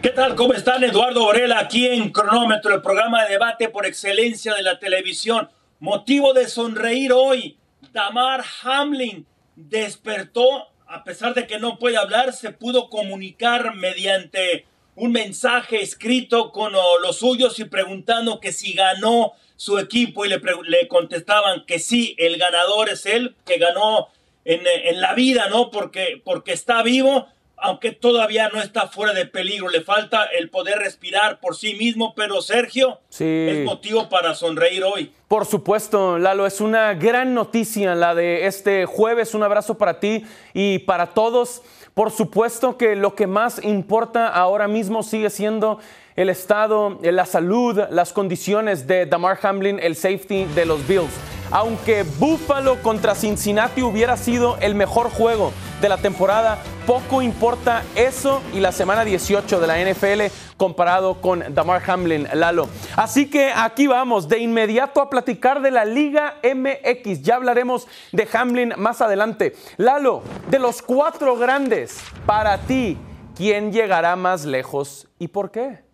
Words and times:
¿Qué 0.00 0.10
tal? 0.10 0.36
¿Cómo 0.36 0.54
están? 0.54 0.84
Eduardo 0.84 1.24
Borela 1.24 1.58
aquí 1.58 1.88
en 1.88 2.12
Cronómetro, 2.12 2.72
el 2.72 2.82
programa 2.82 3.24
de 3.24 3.32
debate 3.32 3.68
por 3.68 3.84
excelencia 3.84 4.54
de 4.54 4.62
la 4.62 4.78
televisión. 4.78 5.50
Motivo 5.80 6.34
de 6.34 6.46
sonreír 6.48 7.12
hoy. 7.12 7.58
Damar 7.92 8.44
Hamlin 8.62 9.26
despertó, 9.56 10.68
a 10.86 11.02
pesar 11.02 11.34
de 11.34 11.48
que 11.48 11.58
no 11.58 11.80
puede 11.80 11.96
hablar, 11.96 12.32
se 12.32 12.52
pudo 12.52 12.90
comunicar 12.90 13.74
mediante 13.74 14.66
un 14.94 15.10
mensaje 15.10 15.82
escrito 15.82 16.52
con 16.52 16.72
los 16.72 17.18
suyos 17.18 17.58
y 17.58 17.64
preguntando 17.64 18.38
que 18.38 18.52
si 18.52 18.74
ganó 18.74 19.32
su 19.56 19.80
equipo 19.80 20.24
y 20.24 20.28
le, 20.28 20.40
le 20.68 20.86
contestaban 20.86 21.66
que 21.66 21.80
sí, 21.80 22.14
el 22.18 22.38
ganador 22.38 22.88
es 22.88 23.04
él, 23.04 23.34
que 23.44 23.58
ganó 23.58 24.06
en, 24.44 24.60
en 24.64 25.00
la 25.00 25.14
vida, 25.14 25.48
¿no? 25.48 25.72
Porque, 25.72 26.22
porque 26.24 26.52
está 26.52 26.84
vivo 26.84 27.26
aunque 27.60 27.92
todavía 27.92 28.48
no 28.48 28.60
está 28.60 28.88
fuera 28.88 29.12
de 29.12 29.26
peligro, 29.26 29.68
le 29.68 29.82
falta 29.82 30.24
el 30.24 30.50
poder 30.50 30.78
respirar 30.78 31.40
por 31.40 31.56
sí 31.56 31.74
mismo, 31.74 32.14
pero 32.14 32.40
Sergio 32.42 33.00
es 33.18 33.64
motivo 33.64 34.08
para 34.08 34.34
sonreír 34.34 34.84
hoy. 34.84 35.12
Por 35.28 35.44
supuesto, 35.44 36.18
Lalo, 36.18 36.46
es 36.46 36.60
una 36.60 36.94
gran 36.94 37.34
noticia 37.34 37.94
la 37.94 38.14
de 38.14 38.46
este 38.46 38.86
jueves. 38.86 39.34
Un 39.34 39.42
abrazo 39.42 39.76
para 39.76 40.00
ti 40.00 40.24
y 40.54 40.80
para 40.80 41.08
todos. 41.08 41.62
Por 41.94 42.10
supuesto 42.10 42.78
que 42.78 42.96
lo 42.96 43.14
que 43.14 43.26
más 43.26 43.62
importa 43.64 44.28
ahora 44.28 44.68
mismo 44.68 45.02
sigue 45.02 45.30
siendo 45.30 45.80
el 46.16 46.30
estado, 46.30 46.98
la 47.02 47.26
salud, 47.26 47.80
las 47.90 48.12
condiciones 48.12 48.86
de 48.86 49.06
Damar 49.06 49.38
Hamlin, 49.42 49.78
el 49.80 49.96
safety 49.96 50.44
de 50.46 50.64
los 50.64 50.86
Bills. 50.86 51.37
Aunque 51.50 52.02
Buffalo 52.02 52.82
contra 52.82 53.14
Cincinnati 53.14 53.82
hubiera 53.82 54.16
sido 54.16 54.56
el 54.60 54.74
mejor 54.74 55.10
juego 55.10 55.52
de 55.80 55.88
la 55.88 55.96
temporada, 55.96 56.58
poco 56.86 57.22
importa 57.22 57.82
eso 57.94 58.42
y 58.52 58.60
la 58.60 58.72
semana 58.72 59.04
18 59.04 59.60
de 59.60 59.66
la 59.66 59.78
NFL 59.78 60.34
comparado 60.56 61.20
con 61.20 61.44
Damar 61.54 61.82
Hamlin, 61.88 62.28
Lalo. 62.34 62.68
Así 62.96 63.30
que 63.30 63.52
aquí 63.54 63.86
vamos 63.86 64.28
de 64.28 64.38
inmediato 64.38 65.00
a 65.00 65.08
platicar 65.08 65.62
de 65.62 65.70
la 65.70 65.84
Liga 65.84 66.34
MX. 66.42 67.22
Ya 67.22 67.36
hablaremos 67.36 67.86
de 68.12 68.28
Hamlin 68.32 68.74
más 68.76 69.00
adelante. 69.00 69.54
Lalo, 69.76 70.22
de 70.50 70.58
los 70.58 70.82
cuatro 70.82 71.36
grandes, 71.36 71.98
para 72.26 72.58
ti, 72.58 72.98
¿quién 73.36 73.72
llegará 73.72 74.16
más 74.16 74.44
lejos 74.44 75.06
y 75.18 75.28
por 75.28 75.50
qué? 75.50 75.87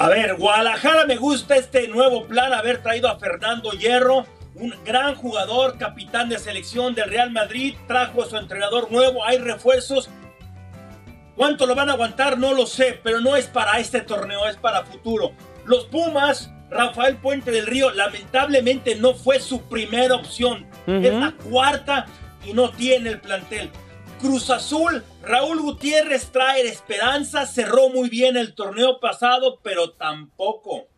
A 0.00 0.08
ver, 0.08 0.36
Guadalajara 0.36 1.04
me 1.04 1.16
gusta 1.16 1.56
este 1.56 1.86
nuevo 1.86 2.24
plan, 2.24 2.54
haber 2.54 2.82
traído 2.82 3.06
a 3.06 3.18
Fernando 3.18 3.72
Hierro, 3.72 4.24
un 4.54 4.74
gran 4.82 5.14
jugador, 5.14 5.76
capitán 5.76 6.30
de 6.30 6.38
selección 6.38 6.94
del 6.94 7.10
Real 7.10 7.30
Madrid, 7.30 7.74
trajo 7.86 8.22
a 8.22 8.26
su 8.26 8.38
entrenador 8.38 8.90
nuevo, 8.90 9.22
hay 9.22 9.36
refuerzos. 9.36 10.08
¿Cuánto 11.36 11.66
lo 11.66 11.74
van 11.74 11.90
a 11.90 11.92
aguantar? 11.92 12.38
No 12.38 12.54
lo 12.54 12.64
sé, 12.64 12.98
pero 13.02 13.20
no 13.20 13.36
es 13.36 13.46
para 13.46 13.78
este 13.78 14.00
torneo, 14.00 14.48
es 14.48 14.56
para 14.56 14.84
futuro. 14.84 15.32
Los 15.66 15.84
Pumas, 15.84 16.50
Rafael 16.70 17.18
Puente 17.18 17.50
del 17.50 17.66
Río, 17.66 17.90
lamentablemente 17.90 18.94
no 18.94 19.12
fue 19.12 19.38
su 19.38 19.68
primera 19.68 20.14
opción. 20.14 20.66
Es 20.86 21.12
la 21.12 21.32
cuarta 21.32 22.06
y 22.46 22.54
no 22.54 22.70
tiene 22.70 23.10
el 23.10 23.20
plantel. 23.20 23.70
Cruz 24.20 24.50
Azul, 24.50 25.02
Raúl 25.22 25.62
Gutiérrez 25.62 26.30
trae 26.30 26.68
esperanza, 26.68 27.46
cerró 27.46 27.88
muy 27.88 28.10
bien 28.10 28.36
el 28.36 28.54
torneo 28.54 29.00
pasado, 29.00 29.60
pero 29.62 29.92
tampoco. 29.92 30.88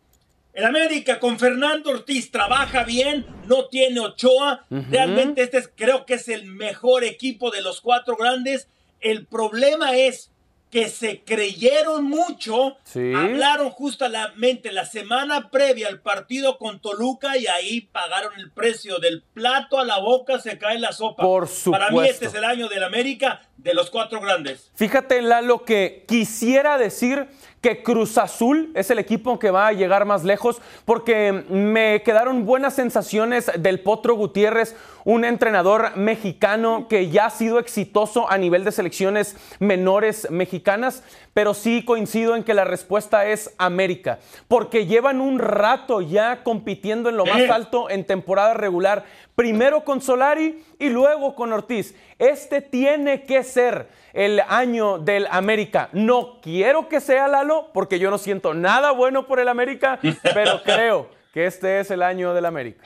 El 0.51 0.65
América 0.65 1.19
con 1.19 1.39
Fernando 1.39 1.91
Ortiz 1.91 2.31
trabaja 2.31 2.83
bien, 2.83 3.25
no 3.47 3.67
tiene 3.69 4.01
Ochoa. 4.01 4.65
Realmente 4.69 5.41
este 5.41 5.63
creo 5.73 6.05
que 6.05 6.15
es 6.15 6.27
el 6.27 6.45
mejor 6.45 7.05
equipo 7.05 7.49
de 7.49 7.61
los 7.61 7.79
cuatro 7.79 8.17
grandes. 8.17 8.67
El 8.99 9.25
problema 9.25 9.95
es 9.95 10.32
que 10.73 10.89
se 10.89 11.21
creyeron 11.23 12.05
mucho, 12.05 12.77
hablaron 13.15 13.69
justamente 13.69 14.71
la 14.71 14.87
semana 14.87 15.51
previa 15.51 15.87
al 15.87 16.01
partido 16.01 16.57
con 16.57 16.81
Toluca 16.81 17.37
y 17.37 17.45
ahí 17.45 17.81
pagaron 17.81 18.33
el 18.39 18.49
precio 18.49 18.97
del 18.97 19.21
plato 19.21 19.77
a 19.77 19.85
la 19.85 19.99
boca, 19.99 20.39
se 20.39 20.57
cae 20.57 20.79
la 20.79 20.91
sopa. 20.91 21.21
Por 21.21 21.47
supuesto. 21.47 21.71
Para 21.73 21.91
mí 21.91 22.09
este 22.09 22.25
es 22.25 22.33
el 22.33 22.43
año 22.43 22.69
del 22.69 22.81
América 22.81 23.41
de 23.55 23.75
los 23.75 23.91
cuatro 23.91 24.19
grandes. 24.19 24.71
Fíjate, 24.73 25.21
Lalo, 25.21 25.63
que 25.63 26.05
quisiera 26.07 26.79
decir 26.79 27.27
que 27.63 27.81
Cruz 27.81 28.17
Azul 28.17 28.71
es 28.75 28.91
el 28.91 28.99
equipo 28.99 29.39
que 29.39 29.49
va 29.49 29.67
a 29.67 29.71
llegar 29.71 30.03
más 30.03 30.25
lejos, 30.25 30.61
porque 30.83 31.31
me 31.31 32.03
quedaron 32.03 32.45
buenas 32.45 32.73
sensaciones 32.75 33.49
del 33.57 33.79
Potro 33.79 34.15
Gutiérrez, 34.15 34.75
un 35.05 35.23
entrenador 35.23 35.95
mexicano 35.95 36.87
que 36.89 37.09
ya 37.09 37.27
ha 37.27 37.29
sido 37.29 37.59
exitoso 37.59 38.29
a 38.29 38.37
nivel 38.37 38.65
de 38.65 38.73
selecciones 38.73 39.37
menores 39.59 40.29
mexicanas, 40.29 41.03
pero 41.33 41.53
sí 41.53 41.85
coincido 41.85 42.35
en 42.35 42.43
que 42.43 42.53
la 42.53 42.65
respuesta 42.65 43.27
es 43.27 43.53
América, 43.57 44.19
porque 44.49 44.85
llevan 44.85 45.21
un 45.21 45.39
rato 45.39 46.01
ya 46.01 46.43
compitiendo 46.43 47.07
en 47.07 47.15
lo 47.15 47.25
más 47.25 47.49
alto 47.49 47.89
en 47.89 48.03
temporada 48.03 48.53
regular, 48.53 49.05
primero 49.35 49.85
con 49.85 50.01
Solari 50.01 50.61
y 50.79 50.89
luego 50.89 51.33
con 51.33 51.53
Ortiz. 51.53 51.95
Este 52.19 52.59
tiene 52.59 53.23
que 53.23 53.41
ser 53.45 53.87
el 54.13 54.41
año 54.47 54.99
del 54.99 55.27
América. 55.29 55.89
No 55.91 56.39
quiero 56.41 56.87
que 56.87 57.01
sea 57.01 57.27
Lalo, 57.27 57.71
porque 57.73 57.99
yo 57.99 58.09
no 58.09 58.17
siento 58.17 58.53
nada 58.53 58.91
bueno 58.91 59.27
por 59.27 59.39
el 59.39 59.47
América, 59.47 59.99
pero 60.33 60.61
creo 60.63 61.09
que 61.33 61.45
este 61.47 61.79
es 61.79 61.91
el 61.91 62.03
año 62.03 62.33
del 62.33 62.45
América. 62.45 62.83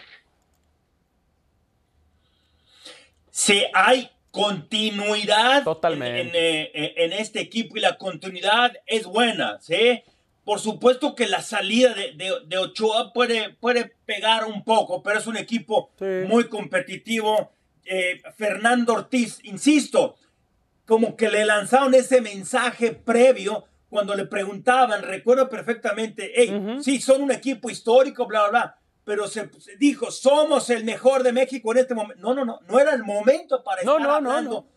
Si 3.30 3.64
hay 3.74 4.10
continuidad 4.32 5.64
Totalmente. 5.64 6.22
En, 6.22 6.32
eh, 6.34 6.94
en, 6.98 7.14
este 7.14 7.40
equipo 7.40 7.78
y 7.78 7.82
la 7.82 7.98
continuidad 7.98 8.74
es 8.86 9.06
buena, 9.06 9.60
¿sí? 9.62 10.04
Por 10.44 10.60
supuesto 10.60 11.14
que 11.14 11.28
la 11.28 11.42
salida 11.42 11.94
de, 11.94 12.58
Ochoa 12.58 13.12
puede, 13.12 13.50
puede, 13.50 13.92
pegar 14.06 14.46
un 14.46 14.64
poco, 14.64 15.04
pero 15.04 15.20
es 15.20 15.28
un 15.28 15.36
equipo 15.36 15.92
muy 16.00 16.46
competitivo. 16.46 17.52
Eh, 17.84 18.22
Fernando 18.38 18.94
Ortiz, 18.94 19.40
insisto, 19.44 20.16
como 20.88 21.18
que 21.18 21.30
le 21.30 21.46
lanzaron 21.46 21.94
ese 21.94 22.22
mensaje 22.22 22.94
previo 22.94 23.66
cuando 23.90 24.16
le 24.16 24.26
preguntaban, 24.26 25.04
recuerdo 25.04 25.50
perfectamente, 25.50 26.32
hey, 26.34 26.80
sí, 26.82 27.00
son 27.00 27.22
un 27.22 27.32
equipo 27.32 27.70
histórico, 27.70 28.26
bla, 28.26 28.44
bla, 28.44 28.50
bla, 28.50 28.78
pero 29.04 29.28
se, 29.28 29.50
dijo, 29.78 30.12
somos 30.12 30.70
el 30.70 30.84
mejor 30.84 31.24
de 31.24 31.32
México 31.32 31.72
en 31.72 31.80
este 31.80 31.94
momento. 31.94 32.22
No, 32.22 32.34
no, 32.34 32.44
no, 32.44 32.60
no 32.68 32.80
era 32.80 32.94
el 32.94 33.04
momento 33.04 33.64
para 33.64 33.82
estar 33.82 34.00
no, 34.02 34.12
hablando. 34.12 34.52
No, 34.52 34.68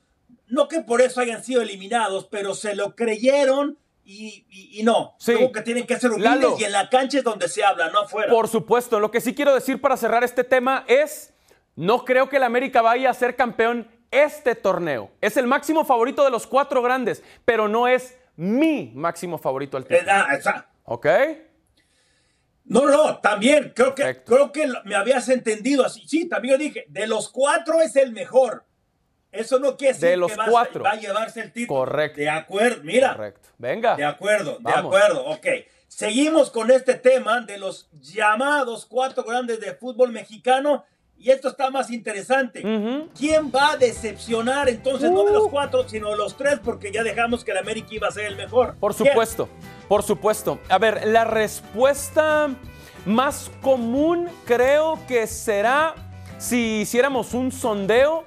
no, 0.49 0.69
que 0.69 0.81
por 0.81 1.01
eso 1.01 1.21
hayan 1.21 1.43
sido 1.43 1.63
eliminados, 1.63 2.27
pero 2.31 2.55
se 2.55 2.75
lo 2.75 2.95
creyeron 2.95 3.79
y, 4.05 4.81
no. 4.83 5.15
Sí. 5.19 5.35
que 5.53 5.63
tienen 5.63 5.87
que 5.87 5.99
ser 5.99 6.11
humildes 6.11 6.59
y 6.59 6.65
en 6.65 6.73
la 6.73 6.89
cancha 6.89 7.19
es 7.19 7.25
donde 7.25 7.49
se 7.49 7.65
habla, 7.65 7.91
no 7.91 8.01
afuera. 8.01 8.31
Por 8.31 8.49
supuesto, 8.49 8.99
lo 8.99 9.11
que 9.11 9.21
sí 9.21 9.35
quiero 9.35 9.55
decir 9.55 9.81
para 9.81 9.97
cerrar 9.97 10.25
este 10.25 10.43
tema 10.43 10.85
es, 10.89 11.35
no 11.77 12.05
creo 12.05 12.29
que 12.29 12.37
el 12.37 12.43
América 12.43 12.83
vaya 12.83 13.11
a 13.11 13.15
ser 13.15 13.37
campeón 13.37 13.89
este 14.11 14.55
torneo. 14.55 15.11
Es 15.21 15.37
el 15.37 15.47
máximo 15.47 15.85
favorito 15.85 16.25
de 16.25 16.31
los 16.31 16.47
cuatro 16.47 16.83
grandes, 16.83 17.23
pero 17.45 17.69
no 17.69 17.89
es 17.89 18.19
mi 18.37 18.93
máximo 18.95 19.39
favorito 19.39 19.77
al 19.77 19.85
título. 19.87 20.13
¿Ok? 20.85 21.07
No, 22.65 22.87
no, 22.87 23.19
también 23.19 23.73
creo 23.75 23.95
que, 23.95 24.23
creo 24.23 24.53
que 24.53 24.69
me 24.85 24.95
habías 24.95 25.29
entendido 25.29 25.85
así. 25.85 26.07
Sí, 26.07 26.29
también 26.29 26.55
yo 26.55 26.59
dije, 26.59 26.85
de 26.89 27.07
los 27.07 27.29
cuatro 27.29 27.81
es 27.81 27.97
el 27.97 28.13
mejor. 28.13 28.65
Eso 29.33 29.59
no 29.59 29.77
quiere 29.77 29.95
decir 29.95 30.11
de 30.11 30.17
los 30.17 30.33
que 30.33 30.39
cuatro. 30.49 30.83
va 30.83 30.93
a 30.93 30.97
llevarse 30.97 31.41
el 31.41 31.53
título. 31.53 31.81
Correcto. 31.81 32.21
De 32.21 32.29
acuerdo, 32.29 32.83
mira. 32.83 33.15
Correcto. 33.15 33.49
Venga. 33.59 33.97
De 33.97 34.05
acuerdo, 34.05 34.59
de 34.61 34.73
acuerdo. 34.73 35.25
Ok. 35.27 35.47
Seguimos 35.87 36.51
con 36.51 36.71
este 36.71 36.95
tema 36.95 37.41
de 37.41 37.59
los 37.59 37.91
llamados 38.01 38.87
cuatro 38.87 39.25
grandes 39.25 39.61
de 39.61 39.75
fútbol 39.75 40.13
mexicano 40.13 40.85
y 41.21 41.31
esto 41.31 41.49
está 41.49 41.71
más 41.71 41.91
interesante. 41.91 42.63
¿Quién 43.17 43.53
va 43.55 43.73
a 43.73 43.77
decepcionar 43.77 44.71
entonces 44.71 45.11
no 45.11 45.25
de 45.25 45.33
los 45.33 45.45
uh. 45.45 45.51
cuatro, 45.51 45.87
sino 45.87 46.09
de 46.11 46.17
los 46.17 46.35
tres? 46.35 46.59
Porque 46.65 46.91
ya 46.91 47.03
dejamos 47.03 47.45
que 47.45 47.51
el 47.51 47.59
América 47.59 47.89
iba 47.91 48.09
a 48.09 48.11
ser 48.11 48.25
el 48.25 48.37
mejor. 48.37 48.77
Por 48.81 48.95
supuesto, 48.95 49.47
por 49.87 50.03
supuesto. 50.03 50.59
A 50.71 50.79
ver, 50.79 51.07
la 51.07 51.25
respuesta 51.25 52.49
más 53.05 53.51
común 53.61 54.29
creo 54.47 54.99
que 55.07 55.27
será 55.27 55.95
si 56.39 56.81
hiciéramos 56.81 57.35
un 57.35 57.53
sondeo, 57.53 58.25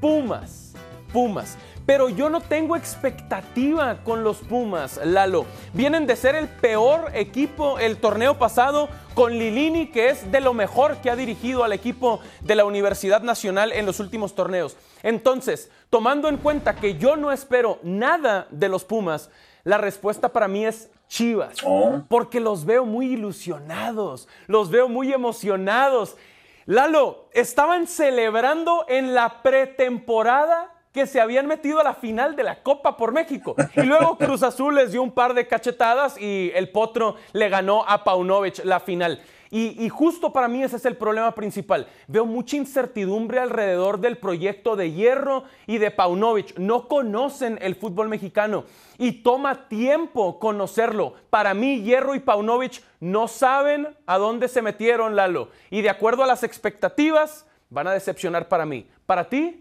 Pumas. 0.00 0.72
Pumas. 1.12 1.58
Pero 1.84 2.08
yo 2.08 2.30
no 2.30 2.40
tengo 2.40 2.76
expectativa 2.76 3.98
con 4.04 4.22
los 4.22 4.38
Pumas, 4.38 5.00
Lalo. 5.04 5.46
Vienen 5.72 6.06
de 6.06 6.16
ser 6.16 6.36
el 6.36 6.48
peor 6.48 7.10
equipo 7.14 7.78
el 7.78 7.96
torneo 7.96 8.38
pasado 8.38 8.88
con 9.14 9.32
Lilini, 9.32 9.88
que 9.88 10.08
es 10.08 10.30
de 10.30 10.40
lo 10.40 10.54
mejor 10.54 10.98
que 10.98 11.10
ha 11.10 11.16
dirigido 11.16 11.64
al 11.64 11.72
equipo 11.72 12.20
de 12.40 12.54
la 12.54 12.64
Universidad 12.64 13.22
Nacional 13.22 13.72
en 13.72 13.84
los 13.84 14.00
últimos 14.00 14.34
torneos. 14.34 14.76
Entonces, 15.02 15.70
tomando 15.90 16.28
en 16.28 16.36
cuenta 16.36 16.76
que 16.76 16.96
yo 16.96 17.16
no 17.16 17.32
espero 17.32 17.78
nada 17.82 18.46
de 18.50 18.68
los 18.68 18.84
Pumas, 18.84 19.30
la 19.64 19.78
respuesta 19.78 20.28
para 20.28 20.48
mí 20.48 20.64
es 20.64 20.88
Chivas, 21.08 21.58
oh. 21.64 22.02
porque 22.08 22.40
los 22.40 22.64
veo 22.64 22.86
muy 22.86 23.12
ilusionados, 23.12 24.28
los 24.46 24.70
veo 24.70 24.88
muy 24.88 25.12
emocionados. 25.12 26.16
Lalo, 26.64 27.28
estaban 27.32 27.86
celebrando 27.86 28.86
en 28.88 29.14
la 29.14 29.42
pretemporada 29.42 30.71
que 30.92 31.06
se 31.06 31.20
habían 31.20 31.46
metido 31.46 31.80
a 31.80 31.84
la 31.84 31.94
final 31.94 32.36
de 32.36 32.42
la 32.42 32.62
Copa 32.62 32.96
por 32.96 33.12
México. 33.12 33.56
Y 33.76 33.82
luego 33.82 34.16
Cruz 34.18 34.42
Azul 34.42 34.74
les 34.74 34.92
dio 34.92 35.02
un 35.02 35.12
par 35.12 35.34
de 35.34 35.46
cachetadas 35.46 36.20
y 36.20 36.52
el 36.54 36.70
Potro 36.70 37.16
le 37.32 37.48
ganó 37.48 37.84
a 37.88 38.04
Paunovic 38.04 38.64
la 38.64 38.80
final. 38.80 39.20
Y, 39.54 39.90
justo 39.90 40.32
para 40.32 40.48
mí 40.48 40.62
ese 40.62 40.76
es 40.76 40.86
el 40.86 40.96
problema 40.96 41.34
principal. 41.34 41.86
Veo 42.08 42.24
mucha 42.24 42.56
incertidumbre 42.56 43.38
alrededor 43.38 44.00
del 44.00 44.16
proyecto 44.16 44.76
de 44.76 44.92
Hierro 44.92 45.44
y 45.66 45.76
de 45.76 45.90
Paunovic. 45.90 46.58
No 46.58 46.88
conocen 46.88 47.58
el 47.60 47.74
fútbol 47.74 48.08
mexicano 48.08 48.64
y 48.96 49.22
toma 49.22 49.68
tiempo 49.68 50.38
conocerlo. 50.38 51.16
Para 51.28 51.52
mí, 51.52 51.82
Hierro 51.82 52.14
y 52.14 52.20
Paunovic 52.20 52.82
no 52.98 53.28
saben 53.28 53.94
a 54.06 54.16
dónde 54.16 54.48
se 54.48 54.62
metieron, 54.62 55.16
Lalo. 55.16 55.50
Y 55.68 55.82
de 55.82 55.90
acuerdo 55.90 56.22
a 56.22 56.26
las 56.26 56.44
expectativas, 56.44 57.46
van 57.68 57.88
a 57.88 57.92
decepcionar 57.92 58.48
para 58.48 58.64
mí. 58.64 58.88
¿Para 59.04 59.28
ti? 59.28 59.60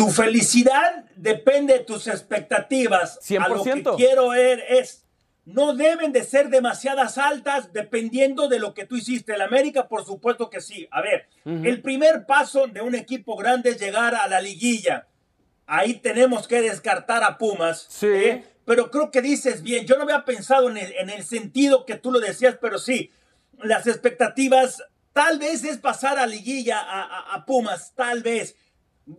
Tu 0.00 0.10
felicidad 0.10 1.04
depende 1.16 1.74
de 1.74 1.80
tus 1.80 2.06
expectativas. 2.06 3.20
100%. 3.20 3.44
A 3.44 3.48
lo 3.48 3.62
que 3.62 3.82
quiero 3.96 4.28
ver 4.30 4.64
es 4.68 5.04
no 5.44 5.74
deben 5.74 6.12
de 6.12 6.24
ser 6.24 6.48
demasiadas 6.48 7.18
altas 7.18 7.72
dependiendo 7.72 8.48
de 8.48 8.58
lo 8.58 8.74
que 8.74 8.86
tú 8.86 8.96
hiciste. 8.96 9.34
El 9.34 9.40
América, 9.40 9.88
por 9.88 10.04
supuesto 10.04 10.50
que 10.50 10.60
sí. 10.60 10.88
A 10.90 11.02
ver, 11.02 11.28
el 11.44 11.82
primer 11.82 12.26
paso 12.26 12.66
de 12.66 12.80
un 12.80 12.94
equipo 12.94 13.36
grande 13.36 13.70
es 13.70 13.80
llegar 13.80 14.14
a 14.14 14.28
la 14.28 14.40
liguilla. 14.40 15.06
Ahí 15.66 15.94
tenemos 15.94 16.48
que 16.48 16.62
descartar 16.62 17.22
a 17.22 17.38
Pumas. 17.38 17.86
Sí. 17.88 18.06
¿eh? 18.06 18.44
Pero 18.64 18.90
creo 18.90 19.10
que 19.10 19.22
dices 19.22 19.62
bien. 19.62 19.86
Yo 19.86 19.96
no 19.96 20.04
había 20.04 20.24
pensado 20.24 20.70
en 20.70 20.78
el, 20.78 21.24
sentido 21.24 21.86
que 21.86 21.96
tú 21.96 22.12
lo 22.12 22.20
decías, 22.20 22.56
pero 22.60 22.78
sí. 22.78 23.10
Las 23.62 23.86
expectativas, 23.86 24.82
tal 25.12 25.38
vez 25.38 25.64
es 25.64 25.78
pasar 25.78 26.18
a 26.18 26.26
liguilla 26.26 26.78
a, 26.80 27.44
Pumas, 27.46 27.94
tal 27.94 28.22
vez. 28.22 28.56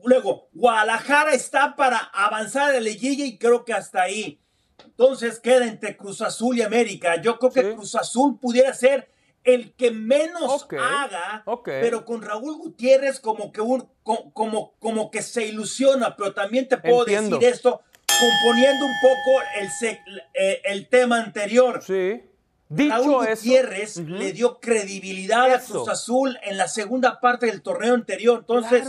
Luego, 0.04 0.50
Guadalajara 0.54 1.34
está 1.34 1.76
para 1.76 1.98
avanzar 1.98 2.74
la 2.74 2.80
liguilla 2.80 3.26
y 3.26 3.38
creo 3.38 3.66
que 3.66 3.74
hasta 3.74 4.04
ahí. 4.04 4.40
Entonces 4.86 5.40
queda 5.40 5.68
entre 5.68 5.98
Cruz 5.98 6.22
Azul 6.22 6.58
y 6.58 6.62
América. 6.62 7.22
Yo 7.22 7.38
creo 7.40 7.52
que 7.52 7.76
Cruz 7.76 7.96
Azul 7.96 8.40
pudiera 8.40 8.74
ser 8.74 9.10
el 9.44 9.74
que 9.74 9.92
menos 9.92 10.68
haga, 10.80 11.44
pero 11.66 12.06
con 12.06 12.22
Raúl 12.22 12.58
Gutiérrez 12.58 13.20
como 13.20 13.52
que 13.52 13.62
un 13.62 13.88
como, 14.04 14.74
como 14.80 15.10
que 15.10 15.22
se 15.22 15.46
ilusiona, 15.46 16.16
pero 16.16 16.34
también 16.34 16.68
te 16.68 16.78
puedo 16.78 17.06
decir 17.06 17.38
esto 17.42 17.82
componiendo 18.06 18.86
un 18.86 18.94
poco 19.02 19.42
el, 19.60 20.00
eh, 20.34 20.62
el 20.66 20.88
tema 20.88 21.18
anterior. 21.18 21.82
Sí. 21.84 22.24
Dicho 22.70 22.96
Raúl 22.96 23.28
Gutiérrez 23.28 23.98
le 23.98 24.32
dio 24.32 24.60
credibilidad 24.60 25.52
a 25.52 25.60
Cruz 25.60 25.90
Azul 25.90 26.38
en 26.44 26.58
la 26.58 26.68
segunda 26.68 27.20
parte 27.20 27.48
del 27.48 27.62
torneo 27.62 27.94
anterior. 27.96 28.40
Entonces, 28.40 28.88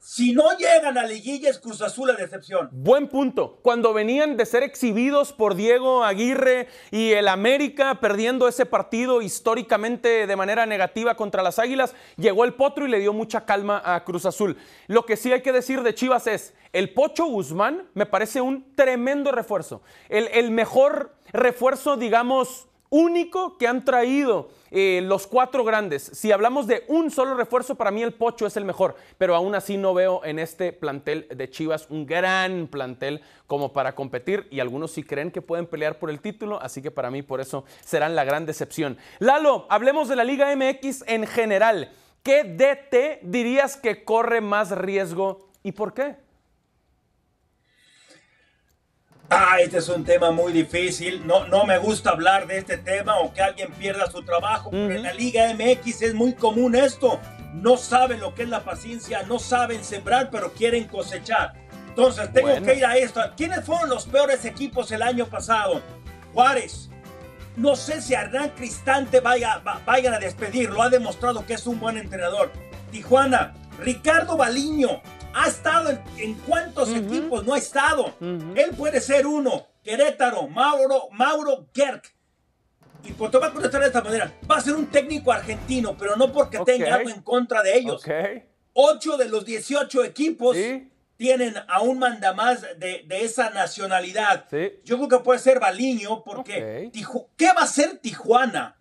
si 0.00 0.32
no 0.32 0.56
llegan 0.56 0.96
a 0.96 1.04
liguillas, 1.04 1.58
Cruz 1.58 1.82
Azul 1.82 2.10
a 2.10 2.14
decepción. 2.14 2.68
Buen 2.72 3.08
punto. 3.08 3.58
Cuando 3.62 3.92
venían 3.92 4.36
de 4.36 4.46
ser 4.46 4.62
exhibidos 4.62 5.32
por 5.32 5.54
Diego 5.54 6.04
Aguirre 6.04 6.68
y 6.90 7.12
el 7.12 7.28
América 7.28 7.98
perdiendo 8.00 8.48
ese 8.48 8.64
partido 8.64 9.22
históricamente 9.22 10.26
de 10.26 10.36
manera 10.36 10.66
negativa 10.66 11.16
contra 11.16 11.42
las 11.42 11.58
Águilas, 11.58 11.94
llegó 12.16 12.44
el 12.44 12.54
Potro 12.54 12.86
y 12.86 12.90
le 12.90 13.00
dio 13.00 13.12
mucha 13.12 13.44
calma 13.44 13.82
a 13.84 14.04
Cruz 14.04 14.24
Azul. 14.24 14.56
Lo 14.86 15.04
que 15.04 15.16
sí 15.16 15.32
hay 15.32 15.42
que 15.42 15.52
decir 15.52 15.82
de 15.82 15.94
Chivas 15.94 16.26
es, 16.26 16.54
el 16.72 16.94
Pocho 16.94 17.26
Guzmán 17.26 17.88
me 17.94 18.06
parece 18.06 18.40
un 18.40 18.74
tremendo 18.76 19.32
refuerzo. 19.32 19.82
El, 20.08 20.28
el 20.28 20.50
mejor 20.50 21.16
refuerzo, 21.32 21.96
digamos, 21.96 22.68
único 22.90 23.58
que 23.58 23.66
han 23.66 23.84
traído 23.84 24.50
eh, 24.70 25.00
los 25.04 25.26
cuatro 25.26 25.64
grandes. 25.64 26.02
Si 26.02 26.32
hablamos 26.32 26.66
de 26.66 26.84
un 26.88 27.10
solo 27.10 27.34
refuerzo, 27.34 27.74
para 27.74 27.90
mí 27.90 28.02
el 28.02 28.12
Pocho 28.12 28.46
es 28.46 28.56
el 28.56 28.64
mejor, 28.64 28.96
pero 29.16 29.34
aún 29.34 29.54
así 29.54 29.76
no 29.76 29.94
veo 29.94 30.24
en 30.24 30.38
este 30.38 30.72
plantel 30.72 31.26
de 31.34 31.50
Chivas 31.50 31.86
un 31.90 32.06
gran 32.06 32.66
plantel 32.66 33.20
como 33.46 33.72
para 33.72 33.94
competir 33.94 34.46
y 34.50 34.60
algunos 34.60 34.92
sí 34.92 35.02
creen 35.02 35.30
que 35.30 35.42
pueden 35.42 35.66
pelear 35.66 35.98
por 35.98 36.10
el 36.10 36.20
título, 36.20 36.60
así 36.60 36.82
que 36.82 36.90
para 36.90 37.10
mí 37.10 37.22
por 37.22 37.40
eso 37.40 37.64
serán 37.84 38.14
la 38.14 38.24
gran 38.24 38.46
decepción. 38.46 38.98
Lalo, 39.18 39.66
hablemos 39.70 40.08
de 40.08 40.16
la 40.16 40.24
Liga 40.24 40.54
MX 40.54 41.04
en 41.06 41.26
general. 41.26 41.90
¿Qué 42.22 42.44
DT 42.44 43.20
dirías 43.22 43.76
que 43.76 44.04
corre 44.04 44.40
más 44.40 44.70
riesgo 44.70 45.48
y 45.62 45.72
por 45.72 45.94
qué? 45.94 46.27
Ah, 49.30 49.56
este 49.60 49.78
es 49.78 49.88
un 49.90 50.04
tema 50.04 50.30
muy 50.30 50.52
difícil. 50.52 51.26
No, 51.26 51.46
no 51.46 51.64
me 51.64 51.76
gusta 51.76 52.10
hablar 52.10 52.46
de 52.46 52.58
este 52.58 52.78
tema 52.78 53.18
o 53.18 53.32
que 53.32 53.42
alguien 53.42 53.70
pierda 53.72 54.10
su 54.10 54.22
trabajo. 54.22 54.70
En 54.72 55.02
la 55.02 55.12
Liga 55.12 55.52
MX 55.52 56.02
es 56.02 56.14
muy 56.14 56.32
común 56.32 56.74
esto. 56.74 57.20
No 57.52 57.76
saben 57.76 58.20
lo 58.20 58.34
que 58.34 58.44
es 58.44 58.48
la 58.48 58.64
paciencia, 58.64 59.22
no 59.24 59.38
saben 59.38 59.84
sembrar, 59.84 60.30
pero 60.30 60.52
quieren 60.52 60.84
cosechar. 60.84 61.52
Entonces 61.88 62.32
tengo 62.32 62.62
que 62.62 62.74
ir 62.74 62.86
a 62.86 62.96
esto. 62.96 63.20
¿Quiénes 63.36 63.64
fueron 63.64 63.90
los 63.90 64.06
peores 64.06 64.46
equipos 64.46 64.90
el 64.92 65.02
año 65.02 65.26
pasado? 65.26 65.82
Juárez. 66.32 66.88
No 67.56 67.76
sé 67.76 68.00
si 68.00 68.14
Hernán 68.14 68.50
Cristante 68.50 69.20
vaya, 69.20 69.60
vayan 69.84 70.14
a 70.14 70.18
despedirlo. 70.18 70.82
Ha 70.82 70.88
demostrado 70.88 71.44
que 71.44 71.54
es 71.54 71.66
un 71.66 71.78
buen 71.78 71.98
entrenador. 71.98 72.50
Tijuana. 72.90 73.52
Ricardo 73.78 74.36
Baliño 74.36 75.02
ha 75.34 75.48
estado 75.48 75.90
en, 76.16 76.34
cuántos 76.46 76.90
equipos 76.90 77.44
no 77.44 77.54
ha 77.54 77.58
estado. 77.58 78.14
Él 78.20 78.70
puede 78.76 79.00
ser 79.00 79.26
uno. 79.26 79.66
Querétaro, 79.82 80.48
Mauro, 80.48 81.08
Mauro 81.12 81.66
Gerk. 81.74 82.14
Y 83.04 83.12
por 83.12 83.30
voy 83.30 83.48
a 83.48 83.52
contestar 83.52 83.80
de 83.80 83.86
esta 83.86 84.02
manera. 84.02 84.32
Va 84.50 84.56
a 84.56 84.60
ser 84.60 84.74
un 84.74 84.86
técnico 84.86 85.32
argentino, 85.32 85.96
pero 85.96 86.16
no 86.16 86.32
porque 86.32 86.58
tenga 86.60 86.96
algo 86.96 87.10
en 87.10 87.22
contra 87.22 87.62
de 87.62 87.76
ellos. 87.76 88.02
Ocho 88.72 89.16
de 89.16 89.28
los 89.28 89.44
18 89.44 90.04
equipos 90.04 90.56
tienen 91.16 91.54
a 91.68 91.80
un 91.80 91.98
mandamás 91.98 92.62
de, 92.78 93.04
de 93.06 93.24
esa 93.24 93.50
nacionalidad. 93.50 94.46
Yo 94.84 94.96
creo 94.96 95.08
que 95.08 95.18
puede 95.18 95.38
ser 95.38 95.58
Baliño, 95.58 96.22
porque 96.22 96.90
¿qué 97.36 97.46
va 97.46 97.62
a 97.62 97.66
ser 97.66 97.98
Tijuana? 97.98 98.76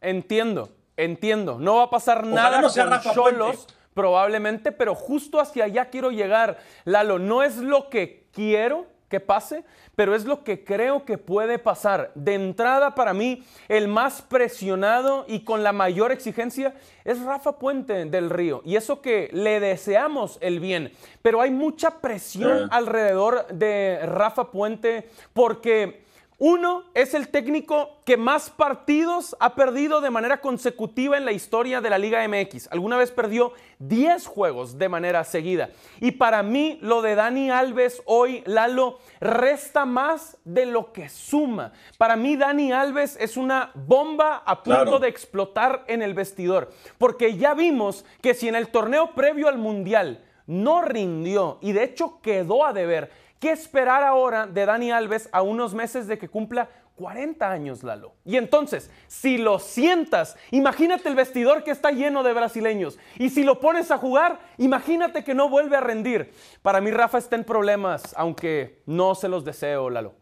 Entiendo, 0.00 0.70
entiendo. 0.96 1.58
No 1.58 1.76
va 1.76 1.84
a 1.84 1.90
pasar 1.90 2.26
nada 2.26 2.62
con 2.62 3.14
Cholos 3.14 3.66
probablemente, 3.96 4.72
pero 4.72 4.94
justo 4.94 5.40
hacia 5.40 5.64
allá 5.64 5.86
quiero 5.86 6.10
llegar. 6.10 6.58
Lalo, 6.84 7.18
no 7.18 7.42
es 7.42 7.56
lo 7.56 7.88
que 7.88 8.26
quiero 8.30 8.84
que 9.08 9.20
pase, 9.20 9.64
pero 9.94 10.14
es 10.14 10.26
lo 10.26 10.44
que 10.44 10.64
creo 10.64 11.06
que 11.06 11.16
puede 11.16 11.58
pasar. 11.58 12.12
De 12.14 12.34
entrada, 12.34 12.94
para 12.94 13.14
mí, 13.14 13.42
el 13.68 13.88
más 13.88 14.20
presionado 14.20 15.24
y 15.26 15.44
con 15.44 15.62
la 15.62 15.72
mayor 15.72 16.12
exigencia 16.12 16.74
es 17.04 17.22
Rafa 17.22 17.58
Puente 17.58 18.04
del 18.04 18.28
Río. 18.28 18.60
Y 18.66 18.76
eso 18.76 19.00
que 19.00 19.30
le 19.32 19.60
deseamos 19.60 20.36
el 20.42 20.60
bien, 20.60 20.92
pero 21.22 21.40
hay 21.40 21.50
mucha 21.50 22.00
presión 22.02 22.68
alrededor 22.70 23.46
de 23.46 24.00
Rafa 24.04 24.50
Puente 24.50 25.08
porque 25.32 26.04
uno 26.38 26.84
es 26.92 27.14
el 27.14 27.28
técnico 27.28 28.02
que 28.04 28.18
más 28.18 28.50
partidos 28.50 29.34
ha 29.40 29.54
perdido 29.54 30.02
de 30.02 30.10
manera 30.10 30.42
consecutiva 30.42 31.16
en 31.16 31.24
la 31.24 31.32
historia 31.32 31.80
de 31.80 31.88
la 31.88 31.96
Liga 31.96 32.26
MX. 32.28 32.68
Alguna 32.70 32.98
vez 32.98 33.10
perdió 33.10 33.54
10 33.78 34.26
juegos 34.26 34.76
de 34.76 34.90
manera 34.90 35.24
seguida. 35.24 35.70
Y 35.98 36.12
para 36.12 36.42
mí 36.42 36.78
lo 36.82 37.00
de 37.00 37.14
Dani 37.14 37.50
Alves 37.50 38.02
hoy, 38.04 38.42
Lalo, 38.44 38.98
resta 39.18 39.86
más 39.86 40.36
de 40.44 40.66
lo 40.66 40.92
que 40.92 41.08
suma. 41.08 41.72
Para 41.96 42.16
mí 42.16 42.36
Dani 42.36 42.70
Alves 42.70 43.16
es 43.18 43.38
una 43.38 43.70
bomba 43.74 44.42
a 44.44 44.62
punto 44.62 44.98
de 44.98 45.08
explotar 45.08 45.84
en 45.86 46.02
el 46.02 46.12
vestidor. 46.12 46.70
Porque 46.98 47.38
ya 47.38 47.54
vimos 47.54 48.04
que 48.20 48.34
si 48.34 48.48
en 48.48 48.56
el 48.56 48.68
torneo 48.68 49.14
previo 49.14 49.48
al 49.48 49.56
Mundial 49.56 50.22
no 50.46 50.82
rindió 50.82 51.58
y 51.60 51.72
de 51.72 51.82
hecho 51.84 52.20
quedó 52.22 52.64
a 52.64 52.72
deber, 52.72 53.10
¿Qué 53.40 53.50
esperar 53.50 54.02
ahora 54.02 54.46
de 54.46 54.64
Dani 54.64 54.90
Alves 54.90 55.28
a 55.32 55.42
unos 55.42 55.74
meses 55.74 56.06
de 56.06 56.16
que 56.18 56.28
cumpla 56.28 56.70
40 56.96 57.50
años, 57.50 57.82
Lalo? 57.82 58.14
Y 58.24 58.36
entonces, 58.36 58.90
si 59.08 59.36
lo 59.36 59.58
sientas, 59.58 60.36
imagínate 60.50 61.08
el 61.10 61.14
vestidor 61.14 61.62
que 61.62 61.70
está 61.70 61.90
lleno 61.90 62.22
de 62.22 62.32
brasileños. 62.32 62.98
Y 63.18 63.28
si 63.28 63.44
lo 63.44 63.60
pones 63.60 63.90
a 63.90 63.98
jugar, 63.98 64.40
imagínate 64.56 65.22
que 65.22 65.34
no 65.34 65.50
vuelve 65.50 65.76
a 65.76 65.80
rendir. 65.80 66.32
Para 66.62 66.80
mí, 66.80 66.90
Rafa 66.90 67.18
está 67.18 67.36
en 67.36 67.44
problemas, 67.44 68.14
aunque 68.16 68.82
no 68.86 69.14
se 69.14 69.28
los 69.28 69.44
deseo, 69.44 69.90
Lalo. 69.90 70.14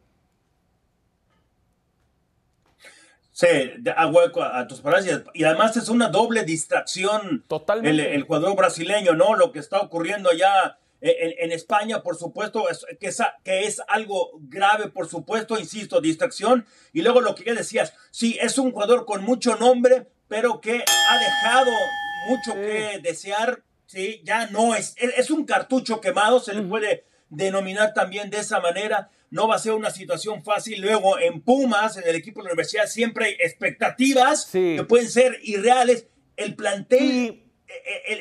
Sí, 3.30 3.46
a 3.96 4.06
hueco 4.06 4.42
a 4.42 4.66
tus 4.66 4.80
palabras. 4.80 5.08
Y 5.34 5.42
además 5.44 5.76
es 5.76 5.88
una 5.88 6.08
doble 6.08 6.44
distracción. 6.44 7.44
Totalmente. 7.48 7.90
El, 7.90 8.14
el 8.14 8.22
jugador 8.22 8.56
brasileño, 8.56 9.14
¿no? 9.14 9.34
Lo 9.34 9.50
que 9.50 9.58
está 9.58 9.80
ocurriendo 9.80 10.30
allá 10.30 10.78
en, 11.00 11.52
España, 11.52 12.02
por 12.02 12.16
supuesto, 12.16 12.68
es, 12.70 12.86
que, 12.98 13.08
es, 13.08 13.18
que 13.42 13.66
es 13.66 13.82
algo 13.88 14.30
grave, 14.40 14.88
por 14.88 15.08
supuesto, 15.08 15.58
insisto, 15.58 16.00
distracción. 16.00 16.66
Y 16.92 17.02
luego 17.02 17.20
lo 17.20 17.34
que 17.34 17.44
ya 17.44 17.54
decías, 17.54 17.92
sí, 18.10 18.38
es 18.40 18.56
un 18.56 18.72
jugador 18.72 19.04
con 19.04 19.22
mucho 19.22 19.56
nombre, 19.56 20.06
pero 20.28 20.60
que 20.60 20.72
ha 20.72 21.18
dejado 21.18 21.70
mucho 22.28 22.54
que 22.54 23.00
desear, 23.02 23.62
sí, 23.86 24.22
ya 24.24 24.46
no 24.46 24.74
es, 24.74 24.94
es 24.96 25.30
un 25.30 25.44
cartucho 25.44 26.00
quemado, 26.00 26.40
se 26.40 26.54
le 26.54 26.62
puede 26.62 27.04
denominar 27.28 27.92
también 27.92 28.30
de 28.30 28.38
esa 28.38 28.60
manera. 28.60 29.10
No 29.30 29.48
va 29.48 29.56
a 29.56 29.58
ser 29.58 29.72
una 29.72 29.90
situación 29.90 30.42
fácil. 30.44 30.80
Luego 30.80 31.18
en 31.18 31.42
Pumas, 31.42 31.96
en 31.96 32.08
el 32.08 32.14
equipo 32.14 32.40
de 32.40 32.44
la 32.44 32.52
universidad, 32.52 32.86
siempre 32.86 33.26
hay 33.26 33.32
expectativas 33.40 34.48
que 34.52 34.84
pueden 34.88 35.10
ser 35.10 35.38
irreales. 35.42 36.06
El 36.36 36.54
plantel 36.54 37.43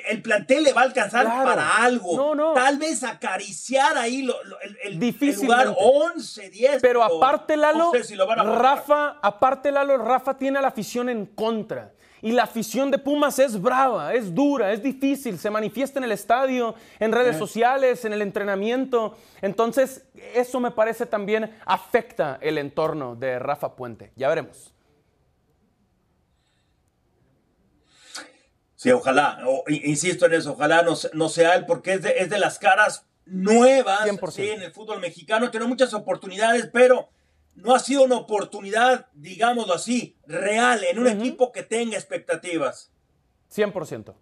el, 0.10 0.22
plantel 0.22 0.64
le 0.64 0.74
va 0.74 0.82
a 0.82 0.86
alcanzar 0.86 1.26
para 1.26 1.84
algo. 1.84 2.54
Tal 2.54 2.78
vez 2.78 3.04
acariciar 3.04 3.98
ahí 3.98 4.28
el, 4.84 5.36
lugar 5.36 5.76
11, 5.78 6.50
10. 6.50 6.82
Pero 6.82 7.04
aparte, 7.04 7.58
Lalo, 7.58 7.92
Rafa, 8.58 9.20
aparte, 9.22 9.72
Lalo, 9.72 9.98
Rafa 9.98 10.38
tiene 10.38 10.60
a 10.60 10.62
la 10.62 10.70
afición 10.70 11.10
en 11.10 11.26
contra. 11.26 11.92
Y 12.22 12.32
la 12.32 12.44
afición 12.44 12.90
de 12.90 12.98
Pumas 13.00 13.38
es 13.38 13.62
brava, 13.62 14.14
es 14.14 14.34
dura, 14.34 14.72
es 14.72 14.82
difícil, 14.82 15.38
se 15.38 15.50
manifiesta 15.50 16.00
en 16.00 16.06
el 16.06 16.14
estadio, 16.14 16.74
en 16.98 17.12
redes 17.12 17.38
sociales, 17.38 18.06
en 18.06 18.14
el 18.14 18.22
entrenamiento. 18.22 19.18
Entonces, 19.42 20.06
eso 20.34 20.62
me 20.62 20.72
parece 20.72 21.06
también 21.06 21.54
afecta 21.66 22.38
el 22.40 22.58
entorno 22.58 23.18
de 23.18 23.40
Rafa 23.40 23.76
Puente. 23.76 24.14
Ya 24.16 24.30
veremos. 24.30 24.73
Sí, 28.84 28.92
ojalá, 28.92 29.40
insisto 29.70 30.26
en 30.26 30.34
eso, 30.34 30.52
ojalá 30.52 30.84
no, 31.14 31.30
sea 31.30 31.56
él, 31.56 31.66
porque 31.66 31.94
es 31.94 32.02
de, 32.02 32.18
es 32.18 32.30
de 32.30 32.38
las 32.38 32.60
caras 32.60 33.06
nuevas 33.26 34.06
en 34.06 34.62
el 34.62 34.74
fútbol 34.74 35.00
mexicano. 35.00 35.50
Tiene 35.50 35.68
muchas 35.68 35.94
oportunidades, 35.94 36.70
pero 36.74 37.08
no 37.56 37.74
ha 37.74 37.80
sido 37.80 38.04
una 38.04 38.18
oportunidad, 38.18 39.08
digámoslo 39.14 39.74
así, 39.74 40.18
real 40.28 40.84
en 40.84 41.00
un 41.00 41.08
equipo 41.08 41.54
que 41.54 41.64
tenga 41.64 41.96
expectativas. 41.96 42.92
100%. 43.56 44.16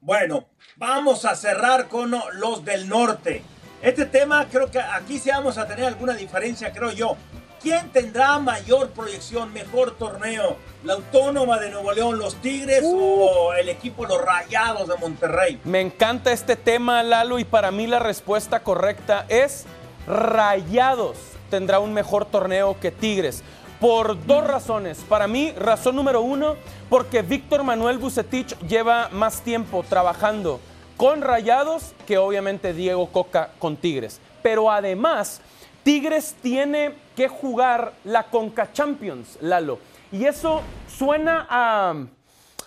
Bueno, 0.00 0.48
vamos 0.76 1.26
a 1.26 1.36
cerrar 1.36 1.88
con 1.88 2.14
los 2.32 2.64
del 2.64 2.88
norte. 2.88 3.42
Este 3.82 4.06
tema 4.06 4.48
creo 4.48 4.70
que 4.70 4.80
aquí 4.80 5.18
sí 5.18 5.28
vamos 5.28 5.58
a 5.58 5.68
tener 5.68 5.84
alguna 5.84 6.14
diferencia, 6.14 6.72
creo 6.72 6.92
yo. 6.92 7.18
¿Quién 7.64 7.88
tendrá 7.92 8.38
mayor 8.38 8.90
proyección, 8.90 9.50
mejor 9.54 9.92
torneo? 9.92 10.58
¿La 10.84 10.92
Autónoma 10.92 11.58
de 11.58 11.70
Nuevo 11.70 11.92
León, 11.92 12.18
los 12.18 12.34
Tigres 12.36 12.82
uh. 12.84 12.94
o 12.94 13.54
el 13.54 13.70
equipo 13.70 14.04
Los 14.04 14.20
Rayados 14.22 14.86
de 14.86 14.94
Monterrey? 14.98 15.58
Me 15.64 15.80
encanta 15.80 16.30
este 16.30 16.56
tema, 16.56 17.02
Lalo, 17.02 17.38
y 17.38 17.44
para 17.46 17.70
mí 17.70 17.86
la 17.86 18.00
respuesta 18.00 18.62
correcta 18.62 19.24
es 19.30 19.64
Rayados 20.06 21.16
tendrá 21.48 21.78
un 21.78 21.94
mejor 21.94 22.26
torneo 22.26 22.76
que 22.80 22.90
Tigres. 22.90 23.42
Por 23.80 24.26
dos 24.26 24.46
razones. 24.46 24.98
Para 25.08 25.26
mí, 25.26 25.52
razón 25.52 25.96
número 25.96 26.20
uno, 26.20 26.56
porque 26.90 27.22
Víctor 27.22 27.62
Manuel 27.62 27.96
Bucetich 27.96 28.58
lleva 28.68 29.08
más 29.10 29.40
tiempo 29.40 29.82
trabajando 29.88 30.60
con 30.98 31.22
Rayados 31.22 31.94
que 32.06 32.18
obviamente 32.18 32.74
Diego 32.74 33.06
Coca 33.10 33.52
con 33.58 33.78
Tigres. 33.78 34.20
Pero 34.42 34.70
además, 34.70 35.40
Tigres 35.84 36.34
tiene 36.42 36.94
que 37.14 37.28
jugar 37.28 37.92
la 38.04 38.24
Conca 38.24 38.72
Champions, 38.72 39.38
Lalo. 39.42 39.78
Y 40.10 40.24
eso 40.24 40.62
suena 40.88 41.46
a 41.48 41.94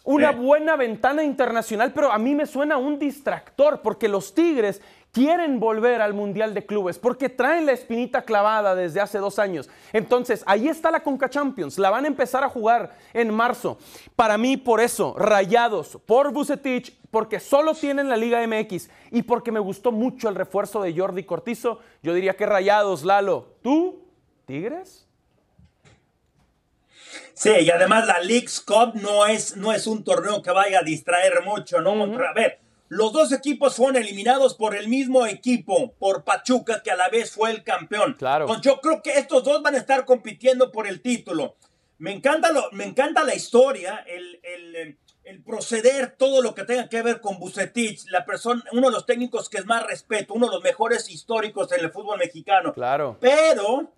una 0.03 0.31
buena 0.31 0.75
ventana 0.75 1.23
internacional, 1.23 1.91
pero 1.93 2.11
a 2.11 2.17
mí 2.17 2.35
me 2.35 2.45
suena 2.45 2.77
un 2.77 2.97
distractor, 2.99 3.81
porque 3.81 4.07
los 4.07 4.33
Tigres 4.33 4.81
quieren 5.17 5.59
volver 5.59 5.99
al 5.99 6.13
Mundial 6.13 6.53
de 6.53 6.63
Clubes 6.63 6.99
porque 6.99 7.27
traen 7.27 7.65
la 7.65 7.71
espinita 7.71 8.21
clavada 8.21 8.75
desde 8.75 9.01
hace 9.01 9.17
dos 9.17 9.39
años. 9.39 9.67
Entonces, 9.91 10.43
ahí 10.45 10.67
está 10.67 10.91
la 10.91 11.01
Conca 11.01 11.27
Champions, 11.27 11.79
la 11.79 11.89
van 11.89 12.05
a 12.05 12.07
empezar 12.07 12.43
a 12.43 12.49
jugar 12.49 12.95
en 13.15 13.33
marzo. 13.33 13.79
Para 14.15 14.37
mí, 14.37 14.57
por 14.57 14.79
eso, 14.79 15.15
rayados 15.17 15.97
por 16.05 16.31
Bucetich, 16.31 16.95
porque 17.09 17.39
solo 17.39 17.73
tienen 17.73 18.09
la 18.09 18.15
Liga 18.15 18.45
MX 18.45 18.91
y 19.09 19.23
porque 19.23 19.51
me 19.51 19.59
gustó 19.59 19.91
mucho 19.91 20.29
el 20.29 20.35
refuerzo 20.35 20.83
de 20.83 20.95
Jordi 20.95 21.23
Cortizo, 21.23 21.79
yo 22.03 22.13
diría 22.13 22.35
que 22.35 22.45
rayados, 22.45 23.03
Lalo. 23.03 23.55
¿Tú, 23.63 24.05
Tigres? 24.45 25.07
Sí, 27.33 27.49
y 27.61 27.71
además 27.71 28.05
la 28.05 28.19
League's 28.19 28.59
Cup 28.59 28.93
no 28.93 29.25
es, 29.25 29.57
no 29.57 29.73
es 29.73 29.87
un 29.87 30.03
torneo 30.03 30.43
que 30.43 30.51
vaya 30.51 30.81
a 30.81 30.83
distraer 30.83 31.43
mucho, 31.43 31.81
¿no? 31.81 32.03
A 32.03 32.33
ver, 32.33 32.66
los 32.89 33.11
dos 33.11 33.31
equipos 33.31 33.75
fueron 33.75 33.97
eliminados 33.97 34.55
por 34.55 34.75
el 34.75 34.87
mismo 34.87 35.25
equipo, 35.25 35.93
por 35.99 36.23
Pachuca, 36.23 36.81
que 36.83 36.91
a 36.91 36.95
la 36.95 37.09
vez 37.09 37.31
fue 37.31 37.51
el 37.51 37.63
campeón. 37.63 38.15
Claro. 38.17 38.47
yo 38.61 38.79
creo 38.79 39.01
que 39.01 39.17
estos 39.17 39.43
dos 39.43 39.61
van 39.61 39.75
a 39.75 39.79
estar 39.79 40.05
compitiendo 40.05 40.71
por 40.71 40.87
el 40.87 41.01
título. 41.01 41.55
Me 41.97 42.13
encanta, 42.13 42.51
lo, 42.51 42.69
me 42.71 42.85
encanta 42.85 43.23
la 43.23 43.35
historia, 43.35 44.05
el, 44.07 44.39
el, 44.43 45.43
proceder, 45.43 46.15
todo 46.17 46.41
lo 46.41 46.55
que 46.55 46.63
tenga 46.63 46.87
que 46.87 47.01
ver 47.01 47.19
con 47.19 47.39
Bucetich, 47.39 48.05
la 48.09 48.25
persona, 48.25 48.63
uno 48.71 48.87
de 48.87 48.93
los 48.93 49.05
técnicos 49.05 49.49
que 49.49 49.57
es 49.57 49.65
más 49.65 49.85
respeto, 49.85 50.33
uno 50.33 50.47
de 50.47 50.53
los 50.53 50.63
mejores 50.63 51.09
históricos 51.09 51.71
en 51.73 51.83
el 51.83 51.91
fútbol 51.91 52.17
mexicano. 52.19 52.73
Claro. 52.73 53.17
Pero, 53.19 53.91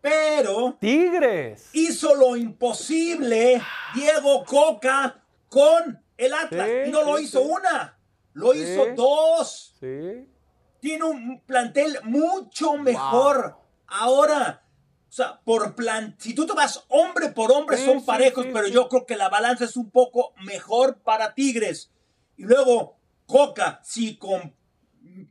pero. 0.00 0.76
Tigres. 0.78 1.70
Hizo 1.72 2.14
lo 2.14 2.36
imposible 2.36 3.60
Diego 3.94 4.44
Coca 4.44 5.24
con 5.48 6.00
el 6.16 6.32
Atlas. 6.32 6.68
y 6.86 6.90
no 6.90 7.02
lo 7.02 7.18
hizo 7.18 7.42
una. 7.42 7.95
Lo 8.36 8.52
hizo 8.52 8.94
dos. 8.94 9.74
Tiene 9.80 11.04
un 11.04 11.40
plantel 11.46 11.98
mucho 12.04 12.76
mejor. 12.76 13.56
Ahora, 13.86 14.62
o 15.08 15.12
sea, 15.12 15.40
por 15.42 15.74
plan, 15.74 16.14
si 16.18 16.34
tú 16.34 16.44
te 16.44 16.52
vas 16.52 16.84
hombre 16.88 17.30
por 17.30 17.50
hombre, 17.50 17.82
son 17.82 18.04
parejos, 18.04 18.46
pero 18.52 18.68
yo 18.68 18.90
creo 18.90 19.06
que 19.06 19.16
la 19.16 19.30
balanza 19.30 19.64
es 19.64 19.76
un 19.76 19.90
poco 19.90 20.34
mejor 20.44 20.98
para 20.98 21.32
Tigres. 21.32 21.90
Y 22.36 22.42
luego, 22.42 22.98
Coca, 23.24 23.80
si 23.82 24.18
con 24.18 24.54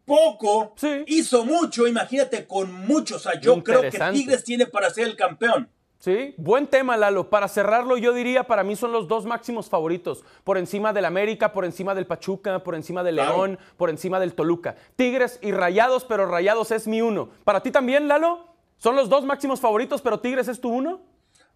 poco 0.03 0.73
hizo 1.05 1.45
mucho, 1.45 1.87
imagínate 1.87 2.47
con 2.47 2.73
mucho. 2.73 3.17
O 3.17 3.19
sea, 3.19 3.39
yo 3.39 3.63
creo 3.63 3.83
que 3.83 3.99
Tigres 4.13 4.43
tiene 4.43 4.65
para 4.65 4.89
ser 4.89 5.05
el 5.05 5.15
campeón. 5.15 5.69
Sí, 6.05 6.35
buen 6.37 6.67
tema, 6.67 6.97
Lalo. 6.97 7.31
Para 7.31 7.47
cerrarlo, 7.47 7.97
yo 7.97 8.13
diría, 8.13 8.43
para 8.43 8.63
mí 8.63 8.75
son 8.75 8.91
los 8.91 9.07
dos 9.07 9.25
máximos 9.25 9.69
favoritos. 9.69 10.23
Por 10.43 10.59
encima 10.59 10.93
del 10.93 11.03
América, 11.03 11.51
por 11.51 11.65
encima 11.65 11.95
del 11.95 12.05
Pachuca, 12.05 12.63
por 12.63 12.75
encima 12.75 13.01
del 13.01 13.15
León, 13.15 13.57
por 13.75 13.89
encima 13.89 14.19
del 14.19 14.35
Toluca. 14.35 14.75
Tigres 14.95 15.39
y 15.41 15.51
Rayados, 15.51 16.05
pero 16.05 16.27
Rayados 16.27 16.69
es 16.69 16.85
mi 16.85 17.01
uno. 17.01 17.31
¿Para 17.43 17.63
ti 17.63 17.71
también, 17.71 18.07
Lalo? 18.07 18.45
¿Son 18.77 18.95
los 18.95 19.09
dos 19.09 19.25
máximos 19.25 19.59
favoritos, 19.59 20.03
pero 20.03 20.19
Tigres 20.19 20.47
es 20.47 20.61
tu 20.61 20.69
uno? 20.69 21.01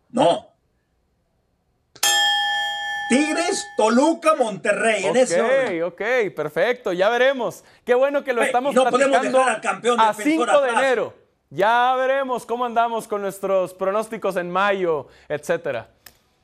No. 0.09 0.47
Tigres, 3.11 3.67
Toluca, 3.77 4.33
Monterrey, 4.33 5.05
en 5.05 5.15
ese 5.15 5.83
Ok, 5.83 5.93
ok, 5.93 6.33
perfecto, 6.35 6.91
ya 6.91 7.07
veremos. 7.09 7.63
Qué 7.85 7.93
bueno 7.93 8.23
que 8.23 8.33
lo 8.33 8.41
estamos 8.41 8.73
no 8.73 8.89
podemos 8.89 9.21
dejar 9.21 9.49
al 9.49 9.61
campeón 9.61 9.99
a 9.99 10.11
5 10.11 10.61
de 10.61 10.69
enero. 10.69 11.13
Ya 11.51 11.95
veremos 11.95 12.45
cómo 12.45 12.63
andamos 12.63 13.07
con 13.07 13.23
nuestros 13.23 13.73
pronósticos 13.73 14.35
en 14.35 14.51
mayo, 14.51 15.07
etcétera. 15.27 15.87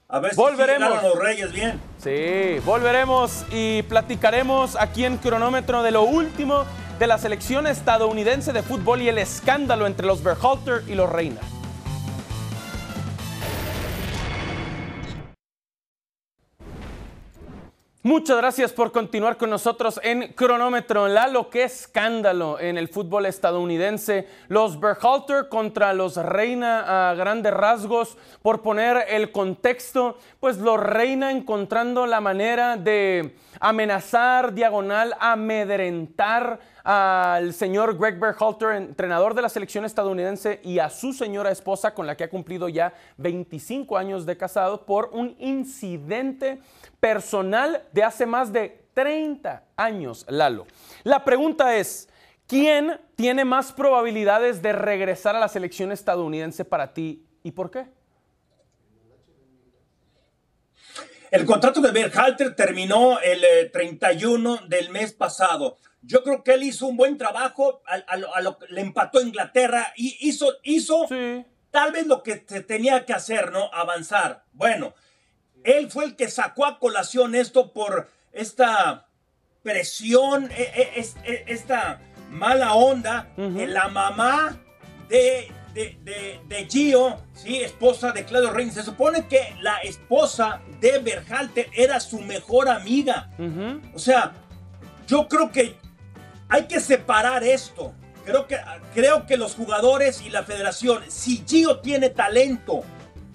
A 0.08 0.20
ver 0.20 0.32
si 0.32 0.38
volveremos. 0.38 1.04
los 1.04 1.20
Reyes 1.20 1.52
bien. 1.52 1.80
Sí, 2.00 2.60
volveremos 2.66 3.46
y 3.52 3.84
platicaremos 3.84 4.76
aquí 4.76 5.06
en 5.06 5.18
cronómetro 5.18 5.84
de 5.84 5.92
lo 5.92 6.02
último 6.02 6.66
de 6.98 7.06
la 7.06 7.20
selección 7.20 7.68
estadounidense 7.68 8.52
de 8.52 8.64
fútbol 8.64 9.04
y 9.04 9.10
el 9.10 9.20
escándalo 9.20 9.86
entre 9.86 10.08
los 10.08 10.24
Berhalter 10.24 10.82
y 10.88 10.96
los 10.96 11.08
Reina. 11.08 11.42
Muchas 18.06 18.38
gracias 18.38 18.72
por 18.72 18.92
continuar 18.92 19.36
con 19.36 19.50
nosotros 19.50 20.00
en 20.04 20.34
Cronómetro. 20.34 21.08
Lalo, 21.08 21.50
qué 21.50 21.64
escándalo 21.64 22.60
en 22.60 22.78
el 22.78 22.88
fútbol 22.88 23.26
estadounidense. 23.26 24.28
Los 24.48 24.80
Berhalter 24.80 25.50
contra 25.50 25.92
los 25.92 26.16
Reina 26.16 27.10
a 27.10 27.16
grandes 27.16 27.52
rasgos. 27.52 28.16
Por 28.44 28.62
poner 28.62 29.06
el 29.10 29.32
contexto, 29.32 30.20
pues 30.40 30.60
los 30.60 30.80
Reina 30.80 31.32
encontrando 31.32 32.06
la 32.06 32.22
manera 32.22 32.78
de 32.78 33.36
amenazar, 33.60 34.54
diagonal, 34.54 35.16
amedrentar 35.20 36.60
al 36.86 37.52
señor 37.54 37.98
Greg 37.98 38.20
Berhalter, 38.20 38.74
entrenador 38.74 39.34
de 39.34 39.42
la 39.42 39.50
selección 39.50 39.86
estadounidense, 39.86 40.62
y 40.64 40.78
a 40.78 40.92
su 40.92 41.14
señora 41.14 41.50
esposa, 41.50 41.96
con 41.96 42.06
la 42.06 42.16
que 42.16 42.24
ha 42.24 42.30
cumplido 42.30 42.70
ya 42.70 42.94
25 43.18 43.98
años 43.98 44.24
de 44.28 44.38
casado, 44.38 44.86
por 44.86 45.10
un 45.12 45.36
incidente 45.40 46.60
personal 47.00 47.82
de 47.92 48.04
hace 48.04 48.28
más 48.28 48.54
de 48.54 48.86
30 48.94 49.64
años, 49.76 50.28
Lalo. 50.30 50.68
La 51.04 51.26
pregunta 51.26 51.76
es, 51.76 52.08
¿quién 52.46 53.02
tiene 53.16 53.46
más 53.46 53.74
probabilidades 53.74 54.62
de 54.62 54.72
regresar 54.72 55.36
a 55.36 55.40
la 55.40 55.48
selección 55.48 55.92
estadounidense 55.92 56.66
para 56.66 56.94
ti 56.94 57.26
y 57.42 57.52
por 57.52 57.72
qué? 57.72 57.88
El 61.32 61.46
contrato 61.46 61.82
de 61.82 61.92
Berhalter 61.92 62.56
terminó 62.56 63.20
el 63.20 63.72
31 63.72 64.56
eh, 64.56 64.60
del 64.68 64.90
mes 64.92 65.12
pasado. 65.12 65.78
Yo 66.06 66.24
creo 66.24 66.44
que 66.44 66.54
él 66.54 66.64
hizo 66.64 66.88
un 66.88 66.98
buen 66.98 67.18
trabajo, 67.18 67.82
a, 67.86 68.18
lo, 68.18 68.58
le 68.70 68.82
empató 68.82 69.20
a 69.20 69.24
Inglaterra 69.24 69.94
y 69.96 70.18
hizo, 70.22 70.54
hizo 70.64 71.08
tal 71.72 71.92
vez 71.92 72.08
lo 72.08 72.24
que 72.24 72.46
se 72.48 72.62
tenía 72.62 73.06
que 73.06 73.14
hacer, 73.14 73.52
¿no? 73.52 73.74
Avanzar. 73.74 74.44
Bueno, 74.54 74.94
él 75.64 75.90
fue 75.90 76.06
el 76.06 76.16
que 76.16 76.30
sacó 76.30 76.66
a 76.66 76.80
colación 76.80 77.36
esto 77.36 77.74
por 77.74 78.10
esta 78.32 79.08
presión, 79.64 80.52
e, 80.52 80.94
e, 80.96 81.06
e, 81.24 81.46
esta 81.48 82.02
mala 82.30 82.74
onda. 82.76 83.34
La 83.38 83.88
mamá 83.88 84.62
de 85.10 85.52
de, 85.76 86.68
Gio, 86.70 87.18
¿sí? 87.34 87.58
esposa 87.58 88.12
de 88.12 88.24
Claudio 88.26 88.52
Reigns. 88.52 88.76
Se 88.76 88.84
supone 88.84 89.28
que 89.28 89.56
la 89.62 89.78
esposa 89.80 90.62
de 90.80 91.00
Berhalter 91.00 91.70
era 91.74 92.00
su 92.00 92.20
mejor 92.22 92.70
amiga. 92.70 93.30
O 93.94 94.00
sea, 94.00 94.34
yo 95.08 95.28
creo 95.28 95.52
que 95.52 95.76
hay 96.50 96.68
que 96.68 96.80
separar 96.80 97.44
esto. 97.44 97.94
Creo 98.26 98.48
que, 98.48 98.58
creo 98.94 99.26
que 99.26 99.38
los 99.38 99.56
jugadores 99.56 100.22
y 100.22 100.30
la 100.30 100.44
federación, 100.44 101.04
si 101.10 101.44
Gio 101.48 101.80
tiene 101.80 102.10
talento 102.10 102.84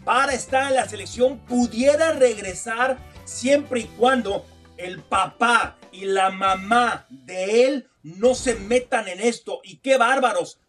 para 0.05 0.33
estar 0.33 0.69
en 0.69 0.77
la 0.77 0.89
selección, 0.89 1.39
pudiera 1.41 2.13
regresar 2.13 2.99
siempre 3.25 3.81
y 3.81 3.85
cuando 3.85 4.45
el 4.77 5.01
papá 5.01 5.77
y 5.93 6.07
la 6.07 6.31
mamá 6.31 7.07
de 7.09 7.67
él 7.67 7.91
no 8.03 8.35
se 8.35 8.55
metan 8.55 9.09
en 9.09 9.21
esto. 9.21 9.61
Y 9.63 9.77
qué 9.77 9.97
bárbaros. 9.97 10.61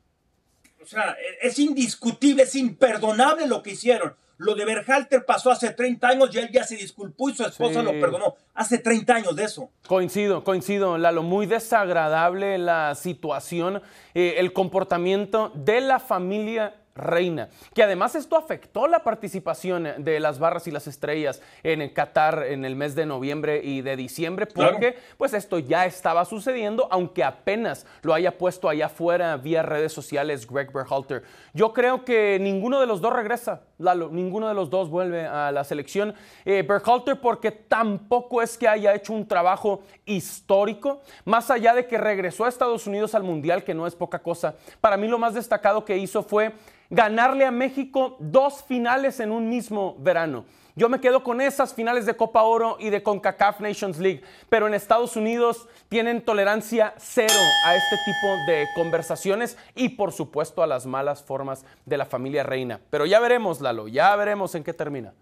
O 0.81 0.86
sea, 0.86 1.15
es 1.41 1.60
indiscutible, 1.60 2.43
es 2.43 2.55
imperdonable 2.55 3.48
lo 3.48 3.63
que 3.63 3.71
hicieron. 3.71 4.15
Lo 4.41 4.55
de 4.55 4.65
Berhalter 4.65 5.24
pasó 5.24 5.51
hace 5.51 5.69
30 5.69 6.07
años 6.07 6.29
y 6.33 6.39
él 6.39 6.50
ya 6.51 6.63
se 6.63 6.75
disculpó 6.75 7.29
y 7.29 7.36
su 7.36 7.43
esposa 7.43 7.83
lo 7.83 7.91
perdonó. 7.91 8.36
Hace 8.55 8.79
30 8.79 9.13
años 9.13 9.36
de 9.36 9.43
eso. 9.43 9.69
Coincido, 9.88 10.43
coincido, 10.43 10.98
Lalo. 10.98 11.21
Muy 11.21 11.45
desagradable 11.45 12.57
la 12.57 12.95
situación, 12.95 13.83
eh, 14.15 14.36
el 14.38 14.51
comportamiento 14.51 15.51
de 15.53 15.81
la 15.81 16.00
familia 16.00 16.74
reina. 16.95 17.50
Que 17.74 17.83
además 17.83 18.15
esto 18.15 18.38
afectó 18.38 18.88
la 18.88 19.03
participación 19.03 19.88
de 20.00 20.19
las 20.19 20.39
barras 20.39 20.67
y 20.67 20.71
las 20.71 20.88
estrellas 20.88 21.41
en 21.63 21.88
Qatar 21.89 22.45
en 22.48 22.65
el 22.65 22.75
mes 22.75 22.95
de 22.95 23.05
noviembre 23.05 23.62
y 23.63 23.81
de 23.81 23.95
diciembre, 23.95 24.45
porque 24.45 24.98
pues 25.17 25.33
esto 25.33 25.60
ya 25.60 25.86
estaba 25.86 26.25
sucediendo, 26.25 26.88
aunque 26.91 27.24
apenas 27.24 27.86
lo 28.01 28.13
haya 28.13 28.38
puesto 28.38 28.69
allá 28.69 28.88
afuera 28.88 29.38
vía 29.38 29.63
redes 29.63 29.93
sociales 29.93 30.48
Greg 30.48 30.71
Berhalter. 30.71 31.24
Yo 31.53 31.74
creo 31.74 32.03
que 32.05 32.38
ninguno 32.39 32.79
de 32.79 32.88
los 32.88 33.01
dos 33.01 33.13
regresa, 33.13 33.62
Lalo, 33.81 34.09
ninguno 34.09 34.47
de 34.47 34.53
los 34.53 34.69
dos 34.69 34.89
vuelve 34.89 35.25
a 35.25 35.51
la 35.51 35.63
selección. 35.63 36.13
Eh, 36.45 36.63
Berhalter 36.67 37.19
porque 37.19 37.51
tampoco 37.51 38.41
es 38.41 38.57
que 38.57 38.67
haya 38.67 38.93
hecho 38.93 39.13
un 39.13 39.27
trabajo 39.27 39.81
histórico, 40.05 41.01
más 41.25 41.51
allá 41.51 41.73
de 41.73 41.88
que 41.88 41.97
regresó 41.97 42.45
a 42.45 42.50
Estados 42.50 42.88
Unidos 42.88 43.15
al 43.15 43.23
Mundial, 43.23 43.63
que 43.63 43.73
no 43.73 43.88
es 43.88 43.95
poca 43.95 44.19
cosa. 44.19 44.55
Para 44.79 44.97
mí 44.97 45.07
lo 45.07 45.17
más 45.17 45.33
destacado 45.33 45.83
que 45.83 45.97
hizo 45.97 46.23
fue 46.23 46.53
ganarle 46.89 47.45
a 47.45 47.51
México 47.51 48.17
dos 48.19 48.63
finales 48.63 49.19
en 49.19 49.31
un 49.31 49.50
mismo 49.50 49.95
verano. 50.00 50.45
Yo 50.75 50.88
me 50.88 51.01
quedo 51.01 51.21
con 51.21 51.41
esas 51.41 51.73
finales 51.73 52.05
de 52.05 52.15
Copa 52.15 52.43
Oro 52.43 52.77
y 52.79 52.89
de 52.89 53.03
CONCACAF 53.03 53.59
Nations 53.59 54.00
League, 54.00 54.21
pero 54.47 54.67
en 54.67 54.73
Estados 54.73 55.17
Unidos 55.17 55.67
tienen 55.89 56.21
tolerancia 56.21 56.93
cero 56.97 57.33
a 57.65 57.75
este 57.75 57.97
tipo 58.05 58.35
de 58.47 58.67
conversaciones 58.73 59.57
y 59.75 59.89
por 59.89 60.13
supuesto 60.13 60.63
a 60.63 60.67
las 60.67 60.85
malas 60.85 61.23
formas 61.23 61.65
de 61.85 61.97
la 61.97 62.05
familia 62.05 62.43
reina. 62.43 62.79
Pero 62.89 63.05
ya 63.05 63.19
veremos, 63.19 63.59
Ya 63.87 64.15
veremos 64.15 64.55
en 64.55 64.63
qué 64.63 64.73
termina. 64.73 65.13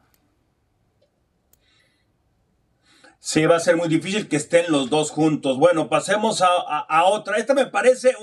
Sí, 3.19 3.45
va 3.45 3.57
a 3.57 3.59
ser 3.59 3.75
muy 3.75 3.89
difícil 3.89 4.29
que 4.29 4.37
estén 4.37 4.71
los 4.71 4.89
dos 4.89 5.11
juntos. 5.11 5.57
Bueno, 5.57 5.89
pasemos 5.89 6.41
a, 6.41 6.47
a 6.47 7.03
otra. 7.05 7.37
Esta 7.37 7.53
me 7.53 7.65
parece... 7.65 8.15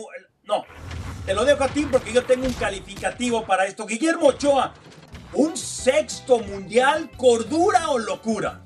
No, 0.44 0.64
te 1.26 1.34
lo 1.34 1.44
dejo 1.44 1.64
a 1.64 1.68
ti 1.68 1.86
porque 1.90 2.12
yo 2.12 2.24
tengo 2.24 2.46
un 2.46 2.52
calificativo 2.54 3.44
para 3.44 3.66
esto. 3.66 3.84
Guillermo 3.84 4.28
Ochoa, 4.28 4.72
un 5.34 5.56
sexto 5.56 6.38
mundial, 6.38 7.10
cordura 7.16 7.90
o 7.90 7.98
locura. 7.98 8.62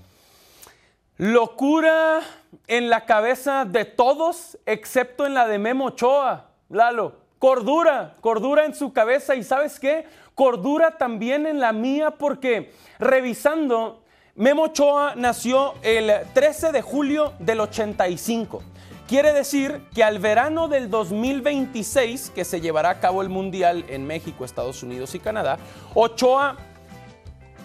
Locura 1.16 2.20
en 2.66 2.88
la 2.88 3.06
cabeza 3.06 3.64
de 3.64 3.84
todos, 3.84 4.58
excepto 4.66 5.26
en 5.26 5.34
la 5.34 5.46
de 5.48 5.58
Memo 5.58 5.86
Ochoa, 5.86 6.50
Lalo. 6.68 7.19
Cordura, 7.40 8.16
cordura 8.20 8.66
en 8.66 8.75
su 8.75 8.92
cabeza 8.92 9.35
y 9.35 9.42
sabes 9.42 9.80
qué? 9.80 10.04
Cordura 10.35 10.99
también 10.99 11.47
en 11.47 11.59
la 11.59 11.73
mía 11.73 12.11
porque 12.11 12.70
revisando, 12.99 14.02
Memo 14.35 14.64
Ochoa 14.64 15.14
nació 15.16 15.73
el 15.80 16.12
13 16.35 16.70
de 16.70 16.82
julio 16.82 17.32
del 17.38 17.61
85. 17.61 18.62
Quiere 19.09 19.32
decir 19.32 19.80
que 19.94 20.04
al 20.04 20.18
verano 20.18 20.68
del 20.68 20.90
2026, 20.90 22.28
que 22.35 22.44
se 22.44 22.61
llevará 22.61 22.91
a 22.91 23.00
cabo 23.00 23.23
el 23.23 23.30
Mundial 23.30 23.86
en 23.88 24.06
México, 24.06 24.45
Estados 24.45 24.82
Unidos 24.82 25.14
y 25.14 25.19
Canadá, 25.19 25.56
Ochoa 25.95 26.58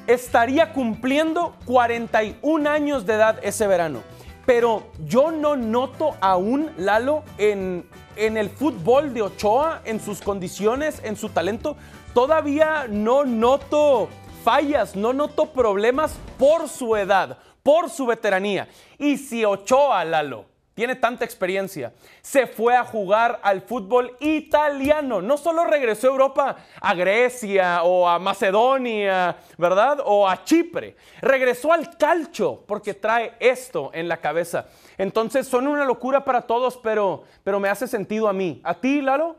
estaría 0.08 0.72
cumpliendo 0.72 1.54
41 1.66 2.70
años 2.70 3.06
de 3.06 3.16
edad 3.16 3.40
ese 3.44 3.68
verano. 3.68 4.04
Pero 4.46 4.84
yo 5.00 5.32
no 5.32 5.58
noto 5.58 6.16
aún, 6.22 6.72
Lalo, 6.78 7.24
en, 7.38 7.90
en 8.16 8.38
el 8.38 8.50
fútbol 8.50 9.14
de 9.14 9.22
Ochoa, 9.22 9.82
en 9.86 10.00
sus 10.00 10.22
condiciones, 10.22 11.02
en 11.04 11.16
su 11.16 11.30
talento, 11.30 11.78
todavía 12.14 12.88
no 12.90 13.26
noto 13.26 14.10
fallas, 14.44 14.96
no 14.96 15.14
noto 15.14 15.48
problemas 15.48 16.16
por 16.38 16.70
su 16.70 16.96
edad, 16.96 17.38
por 17.64 17.90
su 17.90 18.06
veteranía. 18.06 18.68
Y 18.98 19.18
si 19.18 19.44
Ochoa, 19.44 20.06
Lalo, 20.06 20.46
tiene 20.76 20.98
tanta 20.98 21.24
experiencia, 21.24 21.94
se 22.22 22.48
fue 22.48 22.76
a 22.76 22.84
jugar 22.84 23.40
al 23.44 23.62
fútbol 23.62 24.18
italiano. 24.20 25.22
No 25.22 25.38
solo 25.38 25.64
regresó 25.64 26.08
a 26.08 26.12
Europa, 26.12 26.58
a 26.82 26.94
Grecia 26.94 27.84
o 27.84 28.08
a 28.08 28.20
Macedonia, 28.20 29.38
¿verdad? 29.58 30.00
O 30.04 30.28
a 30.28 30.44
Chipre. 30.44 30.98
Regresó 31.22 31.72
al 31.72 31.98
calcio 31.98 32.62
porque 32.68 32.94
trae 32.94 33.36
esto 33.40 33.90
en 33.94 34.10
la 34.10 34.18
cabeza. 34.18 34.68
Entonces 34.98 35.48
son 35.48 35.66
una 35.66 35.86
locura 35.86 36.26
para 36.26 36.42
todos, 36.42 36.76
pero, 36.76 37.24
pero 37.46 37.58
me 37.62 37.70
hace 37.70 37.88
sentido 37.88 38.28
a 38.28 38.34
mí. 38.34 38.60
¿A 38.66 38.74
ti, 38.74 39.02
Lalo? 39.02 39.38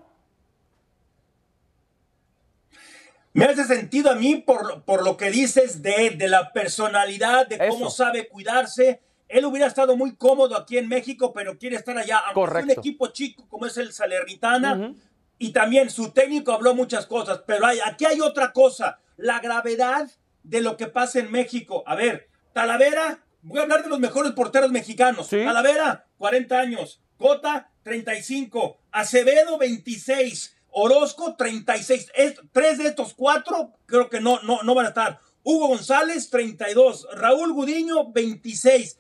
Me 3.35 3.45
hace 3.45 3.65
sentido 3.65 4.11
a 4.11 4.15
mí 4.15 4.37
por, 4.37 4.85
por 4.85 5.05
lo 5.05 5.19
que 5.19 5.31
dices 5.31 5.83
de, 5.83 6.13
de 6.17 6.29
la 6.29 6.55
personalidad, 6.55 7.47
de 7.47 7.69
cómo 7.69 7.91
sabe 7.91 8.27
cuidarse 8.27 9.03
él 9.29 9.45
hubiera 9.45 9.67
estado 9.67 9.97
muy 9.97 10.15
cómodo 10.17 10.57
aquí 10.57 10.79
en 10.79 10.89
México, 10.89 11.33
pero 11.33 11.59
quiere 11.59 11.77
estar 11.77 11.97
allá. 11.99 12.23
Correcto. 12.35 12.73
Un 12.73 12.79
equipo 12.79 13.09
chico 13.09 13.47
como 13.49 13.67
es 13.67 13.77
el 13.77 13.93
Salernitana. 13.93 14.95
Y 15.39 15.51
también 15.53 15.91
su 15.91 16.13
técnico 16.13 16.53
habló 16.53 16.75
muchas 16.75 17.07
cosas, 17.07 17.43
pero 17.47 17.67
hay, 17.67 17.79
aquí 17.85 18.07
hay 18.07 18.23
otra 18.23 18.53
cosa, 18.53 19.01
la 19.19 19.39
gravedad 19.41 20.11
de 20.43 20.63
lo 20.63 20.79
que 20.79 20.87
pasa 20.87 21.19
en 21.19 21.31
México. 21.31 21.83
A 21.87 21.95
ver, 21.95 22.31
Talavera, 22.55 23.23
voy 23.43 23.59
a 23.59 23.63
hablar 23.63 23.83
de 23.83 23.91
los 23.91 24.01
mejores 24.01 24.33
porteros 24.33 24.71
mexicanos. 24.71 25.29
Talavera, 25.29 26.07
40 26.17 26.59
años. 26.59 27.03
Cota, 27.19 27.71
35. 27.83 28.79
Acevedo, 28.93 29.59
26. 29.59 30.57
Orozco, 30.71 31.37
36. 31.37 32.13
tres 32.53 32.79
de 32.79 32.89
estos 32.89 33.15
cuatro 33.15 33.73
creo 33.87 34.09
que 34.09 34.21
no, 34.21 34.41
no, 34.43 34.63
no 34.63 34.75
van 34.75 34.87
a 34.87 34.91
estar. 34.91 35.21
Hugo 35.43 35.69
González, 35.69 36.31
32. 36.31 37.09
Raúl 37.13 37.53
Gudiño, 37.53 38.11
26. 38.13 38.99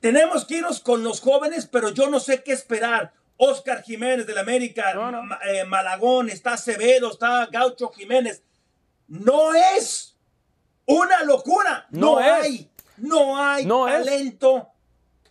Tenemos 0.00 0.44
que 0.44 0.56
irnos 0.56 0.80
con 0.80 1.02
los 1.02 1.20
jóvenes, 1.20 1.66
pero 1.66 1.90
yo 1.90 2.08
no 2.08 2.20
sé 2.20 2.42
qué 2.42 2.52
esperar. 2.52 3.12
Oscar 3.38 3.82
Jiménez 3.82 4.26
del 4.26 4.38
América, 4.38 4.94
eh, 5.52 5.64
Malagón, 5.64 6.30
está 6.30 6.54
Acevedo, 6.54 7.10
está 7.10 7.46
Gaucho 7.46 7.90
Jiménez. 7.90 8.42
No 9.08 9.54
es 9.54 10.16
una 10.86 11.22
locura. 11.24 11.86
No, 11.90 12.18
hay. 12.18 12.70
No 12.96 13.36
hay 13.36 13.66
talento. 13.66 14.68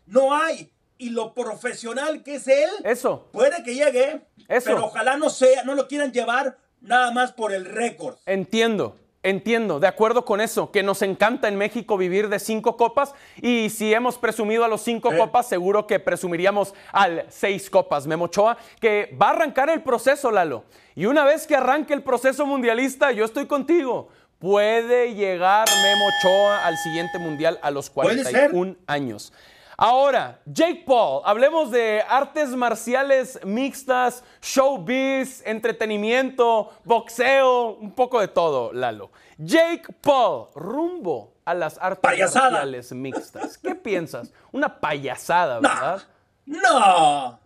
No 0.05 0.35
hay. 0.35 0.71
Y 0.97 1.09
lo 1.09 1.33
profesional 1.33 2.23
que 2.23 2.35
es 2.35 2.47
él. 2.47 2.69
Eso. 2.83 3.27
Puede 3.31 3.63
que 3.63 3.73
llegue. 3.73 4.25
Eso. 4.47 4.65
Pero 4.65 4.85
ojalá 4.85 5.17
no 5.17 5.29
sea, 5.29 5.63
no 5.63 5.73
lo 5.73 5.87
quieran 5.87 6.11
llevar 6.11 6.57
nada 6.81 7.11
más 7.11 7.31
por 7.31 7.51
el 7.51 7.65
récord. 7.65 8.17
Entiendo. 8.25 8.97
Entiendo, 9.25 9.79
de 9.79 9.87
acuerdo 9.87 10.23
con 10.23 10.39
eso, 10.39 10.69
que 10.69 10.83
nos 10.83 11.01
encanta 11.01 11.47
en 11.47 11.55
México 11.55 11.97
vivir 11.97 12.29
de 12.29 12.37
cinco 12.37 12.77
copas 12.77 13.15
y 13.41 13.71
si 13.71 13.91
hemos 13.91 14.19
presumido 14.19 14.63
a 14.63 14.67
los 14.67 14.81
cinco 14.81 15.11
copas, 15.17 15.47
seguro 15.47 15.87
que 15.87 15.99
presumiríamos 15.99 16.75
al 16.91 17.25
seis 17.29 17.71
copas. 17.71 18.05
Memochoa, 18.05 18.55
que 18.79 19.17
va 19.19 19.29
a 19.29 19.31
arrancar 19.31 19.71
el 19.71 19.81
proceso, 19.81 20.29
Lalo. 20.29 20.65
Y 20.93 21.07
una 21.07 21.23
vez 21.23 21.47
que 21.47 21.55
arranque 21.55 21.95
el 21.95 22.03
proceso 22.03 22.45
mundialista, 22.45 23.11
yo 23.13 23.25
estoy 23.25 23.47
contigo. 23.47 24.09
Puede 24.37 25.15
llegar 25.15 25.67
Memochoa 25.81 26.63
al 26.63 26.77
siguiente 26.77 27.17
mundial 27.17 27.57
a 27.63 27.71
los 27.71 27.89
41 27.89 28.75
años. 28.85 29.33
Ahora, 29.77 30.39
Jake 30.45 30.83
Paul, 30.85 31.21
hablemos 31.25 31.69
de 31.69 32.01
artes 32.07 32.49
marciales 32.49 33.39
mixtas, 33.43 34.23
showbiz, 34.41 35.41
entretenimiento, 35.45 36.71
boxeo, 36.85 37.75
un 37.75 37.91
poco 37.91 38.21
de 38.21 38.29
todo, 38.29 38.71
Lalo. 38.71 39.11
Jake 39.37 39.91
Paul, 40.01 40.47
rumbo 40.55 41.35
a 41.43 41.53
las 41.53 41.77
artes 41.77 42.33
marciales 42.33 42.93
mixtas. 42.93 43.57
¿Qué 43.57 43.75
piensas? 43.75 44.31
Una 44.53 44.79
payasada, 44.79 45.59
¿verdad? 45.59 46.03
No. 46.45 47.39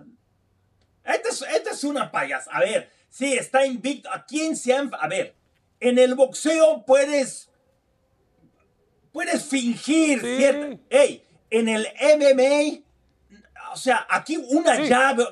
Esta 1.03 1.29
es, 1.29 1.41
es 1.41 1.83
una 1.83 2.11
payasada. 2.11 2.57
A 2.57 2.59
ver, 2.59 2.91
sí, 3.09 3.33
está 3.33 3.65
invicto. 3.65 4.09
¿A 4.11 4.23
quién 4.23 4.55
se 4.55 4.73
han.? 4.73 4.91
A 4.99 5.07
ver, 5.07 5.35
en 5.79 5.97
el 5.97 6.13
boxeo 6.13 6.85
puedes. 6.85 7.49
Puedes 9.11 9.43
fingir, 9.45 10.21
¿cierto? 10.21 10.79
¡Ey! 10.91 11.25
En 11.49 11.67
el 11.67 11.87
MMA, 12.01 12.83
o 13.73 13.77
sea, 13.77 14.05
aquí 14.09 14.37
una 14.37 14.79
llave, 14.79 15.25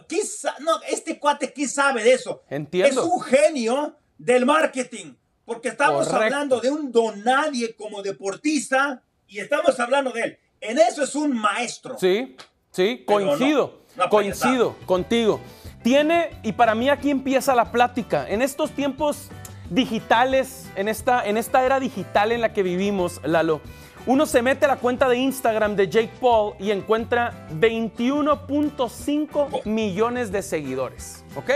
no, 0.60 0.82
este 0.90 1.20
cuate, 1.20 1.54
¿qué 1.54 1.68
sabe 1.68 2.04
de 2.04 2.14
eso? 2.14 2.44
Entiendo. 2.50 3.02
Es 3.02 3.08
un 3.08 3.22
genio, 3.22 3.98
del 4.18 4.46
marketing, 4.46 5.14
porque 5.46 5.70
estamos 5.70 6.08
hablando 6.12 6.60
de 6.60 6.72
un 6.72 6.92
donadie 6.92 7.76
como 7.76 8.02
deportista 8.02 9.02
y 9.28 9.40
estamos 9.40 9.80
hablando 9.80 10.12
de 10.12 10.22
él. 10.22 10.40
En 10.60 10.80
eso 10.80 11.04
es 11.04 11.16
un 11.16 11.38
maestro. 11.38 11.98
Sí, 12.00 12.36
sí, 12.72 13.04
coincido, 13.06 13.82
coincido 14.10 14.76
contigo. 14.86 15.40
Tiene, 15.84 16.32
y 16.44 16.54
para 16.54 16.76
mí 16.76 16.90
aquí 16.90 17.12
empieza 17.12 17.54
la 17.56 17.72
plática, 17.72 18.28
en 18.28 18.42
estos 18.42 18.72
tiempos 18.72 19.30
digitales, 19.70 20.66
en 20.76 20.88
esta, 20.88 21.26
en 21.26 21.38
esta 21.38 21.64
era 21.64 21.80
digital 21.80 22.32
en 22.32 22.42
la 22.42 22.54
que 22.54 22.64
vivimos, 22.64 23.22
Lalo, 23.24 23.62
uno 24.08 24.26
se 24.26 24.42
mete 24.42 24.66
a 24.66 24.70
la 24.70 24.78
cuenta 24.78 25.08
de 25.10 25.18
Instagram 25.18 25.76
de 25.76 25.90
Jake 25.90 26.14
Paul 26.20 26.54
y 26.60 26.72
encuentra 26.72 27.48
21.5 27.60 29.66
millones 29.66 30.32
de 30.32 30.42
seguidores. 30.42 31.26
¿Ok? 31.36 31.52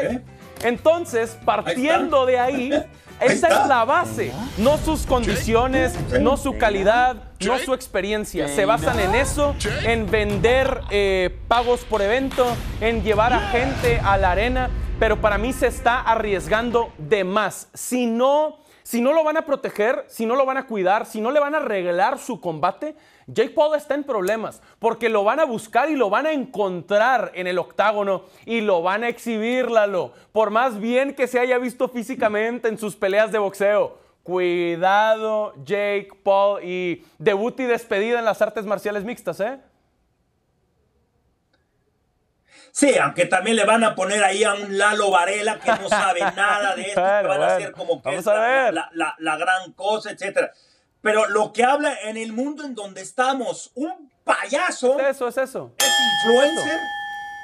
Entonces, 0.64 1.38
partiendo 1.46 2.26
de 2.26 2.38
ahí, 2.38 2.74
esa 3.22 3.48
es 3.48 3.68
la 3.68 3.86
base. 3.86 4.34
No 4.58 4.78
sus 4.78 5.06
condiciones, 5.06 5.98
no 6.20 6.36
su 6.36 6.58
calidad, 6.58 7.16
no 7.40 7.58
su 7.58 7.74
experiencia. 7.74 8.50
Se 8.50 8.66
basan 8.66 9.00
en 9.00 9.16
eso, 9.16 9.56
en 9.84 10.12
vender 10.12 10.82
eh, 10.92 11.40
pagos 11.48 11.86
por 11.86 12.02
evento, 12.02 12.46
en 12.82 13.02
llevar 13.02 13.32
a 13.32 13.40
gente 13.50 14.02
a 14.04 14.18
la 14.18 14.32
arena. 14.32 14.70
Pero 15.00 15.22
para 15.22 15.38
mí 15.38 15.54
se 15.54 15.68
está 15.68 16.02
arriesgando 16.02 16.92
de 16.98 17.24
más. 17.24 17.70
Si 17.74 18.06
no 18.06 18.60
si 18.92 19.00
no 19.00 19.14
lo 19.14 19.24
van 19.24 19.38
a 19.38 19.46
proteger, 19.46 20.04
si 20.10 20.26
no 20.26 20.36
lo 20.36 20.46
van 20.46 20.58
a 20.58 20.68
cuidar, 20.68 21.06
si 21.06 21.22
no 21.22 21.32
le 21.32 21.40
van 21.40 21.56
a 21.56 21.60
arreglar 21.60 22.20
su 22.20 22.42
combate, 22.42 22.94
Jake 23.26 23.52
Paul 23.52 23.78
está 23.78 23.96
en 23.96 24.04
problemas 24.04 24.62
porque 24.80 25.08
lo 25.08 25.24
van 25.24 25.40
a 25.40 25.46
buscar 25.46 25.90
y 25.90 25.96
lo 25.96 26.10
van 26.10 26.26
a 26.26 26.34
encontrar 26.34 27.32
en 27.34 27.48
el 27.48 27.58
octágono 27.58 28.26
y 28.46 28.60
lo 28.60 28.82
van 28.82 29.06
a 29.06 29.08
exhibir, 29.08 29.68
por 30.34 30.50
más 30.50 30.78
bien 30.78 31.16
que 31.16 31.28
se 31.28 31.40
haya 31.40 31.58
visto 31.58 31.88
físicamente 31.88 32.68
en 32.68 32.78
sus 32.78 32.98
peleas 32.98 33.32
de 33.32 33.40
boxeo. 33.40 33.98
Cuidado, 34.24 35.54
Jake 35.64 36.10
Paul, 36.22 36.62
y 36.62 37.06
debut 37.18 37.58
y 37.62 37.64
despedida 37.64 38.20
en 38.20 38.26
las 38.26 38.42
artes 38.42 38.66
marciales 38.66 39.06
mixtas, 39.06 39.40
¿eh? 39.40 39.58
Sí, 42.72 42.98
aunque 42.98 43.26
también 43.26 43.56
le 43.56 43.66
van 43.66 43.84
a 43.84 43.96
poner 43.96 44.24
ahí 44.24 44.44
a 44.44 44.54
un 44.54 44.78
Lalo 44.78 45.12
Varela 45.12 45.60
que 45.60 45.72
no 45.72 45.90
sabe 45.90 46.22
nada 46.22 46.76
de 46.76 46.84
esto, 46.84 47.02
que 47.02 47.02
van 47.28 47.44
a 47.44 47.56
hacer 47.56 47.72
como 47.72 48.02
que 48.02 48.16
es 48.16 48.26
la, 48.26 49.38
gran 49.38 49.74
cosa, 49.74 50.12
etcétera. 50.12 50.52
Pero 51.02 51.28
lo 51.30 51.52
que 51.52 51.64
habla 51.64 51.98
en 52.04 52.18
el 52.18 52.32
mundo 52.32 52.64
en 52.64 52.76
donde 52.76 53.02
estamos, 53.02 53.72
un 53.76 54.12
payaso. 54.24 55.00
Es 55.00 55.16
eso, 55.16 55.28
es 55.28 55.38
eso. 55.38 55.74
Es 55.78 55.94
influencer. 56.26 56.80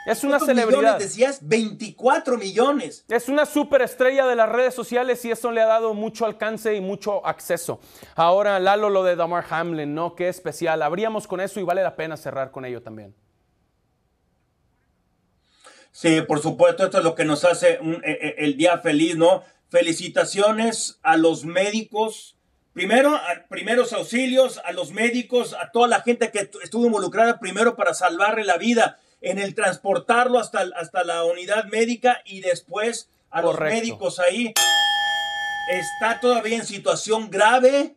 Es 0.08 0.24
una 0.24 0.40
celebridad. 0.40 0.80
millones 0.80 1.00
decías? 1.00 1.40
24 1.42 2.38
millones. 2.38 3.04
Es 3.10 3.28
una 3.28 3.46
superestrella 3.46 4.26
de 4.26 4.38
las 4.38 4.48
redes 4.48 4.74
sociales 4.74 5.26
y 5.26 5.32
eso 5.32 5.52
le 5.52 5.60
ha 5.60 5.66
dado 5.66 5.94
mucho 5.94 6.26
alcance 6.26 6.76
y 6.76 6.80
mucho 6.80 7.26
acceso. 7.26 7.82
Ahora, 8.16 8.58
Lalo, 8.60 8.90
lo 8.90 9.04
de 9.04 9.18
Damar 9.18 9.44
Hamlin, 9.50 9.94
¿no? 9.94 10.16
Qué 10.16 10.30
especial. 10.30 10.82
Abríamos 10.82 11.28
con 11.28 11.42
eso 11.42 11.60
y 11.60 11.64
vale 11.64 11.84
la 11.84 11.98
pena 11.98 12.16
cerrar 12.16 12.52
con 12.52 12.64
ello 12.64 12.82
también. 12.82 13.14
Sí, 15.98 16.22
por 16.22 16.44
supuesto, 16.44 16.86
esto 16.86 17.00
es 17.00 17.04
lo 17.04 17.16
que 17.16 17.26
nos 17.26 17.44
hace 17.44 17.72
eh, 17.72 18.02
eh, 18.04 18.36
el 18.38 18.56
día 18.56 18.78
feliz, 18.78 19.18
¿no? 19.18 19.42
Felicitaciones 19.72 21.00
a 21.02 21.18
los 21.18 21.44
médicos, 21.44 22.36
primero, 22.72 23.16
a 23.16 23.48
primeros 23.50 23.94
auxilios, 23.94 24.62
a 24.64 24.74
los 24.74 24.92
médicos, 24.92 25.56
a 25.56 25.72
toda 25.72 25.88
la 25.88 26.02
gente 26.02 26.30
que 26.30 26.52
estuvo 26.62 26.86
involucrada 26.86 27.40
primero 27.40 27.76
para 27.76 27.96
salvarle 27.96 28.44
la 28.44 28.58
vida, 28.58 29.00
en 29.22 29.40
el 29.40 29.56
transportarlo 29.56 30.38
hasta, 30.38 30.68
hasta 30.76 31.04
la 31.04 31.24
unidad 31.24 31.66
médica 31.66 32.22
y 32.26 32.42
después 32.42 33.10
a 33.32 33.42
los 33.42 33.60
médicos 33.60 34.20
ahí. 34.20 34.54
Está 35.72 36.20
todavía 36.20 36.58
en 36.58 36.66
situación 36.68 37.32
grave, 37.32 37.96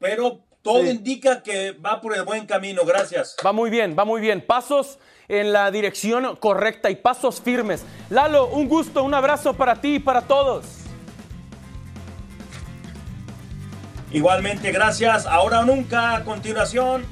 pero 0.00 0.40
todo 0.62 0.84
indica 0.84 1.44
que 1.44 1.70
va 1.70 2.00
por 2.00 2.16
el 2.16 2.24
buen 2.24 2.44
camino. 2.46 2.84
Gracias. 2.84 3.36
Va 3.46 3.52
muy 3.52 3.70
bien, 3.70 3.94
va 3.96 4.04
muy 4.04 4.20
bien. 4.20 4.44
Pasos 4.44 4.98
en 5.28 5.52
la 5.52 5.70
dirección 5.70 6.36
correcta 6.36 6.90
y 6.90 6.96
pasos 6.96 7.40
firmes. 7.40 7.84
Lalo, 8.10 8.48
un 8.48 8.68
gusto, 8.68 9.02
un 9.02 9.14
abrazo 9.14 9.54
para 9.54 9.76
ti 9.80 9.96
y 9.96 9.98
para 9.98 10.22
todos. 10.22 10.66
Igualmente, 14.12 14.70
gracias. 14.70 15.26
Ahora 15.26 15.60
o 15.60 15.64
nunca, 15.64 16.14
a 16.14 16.24
continuación, 16.24 17.04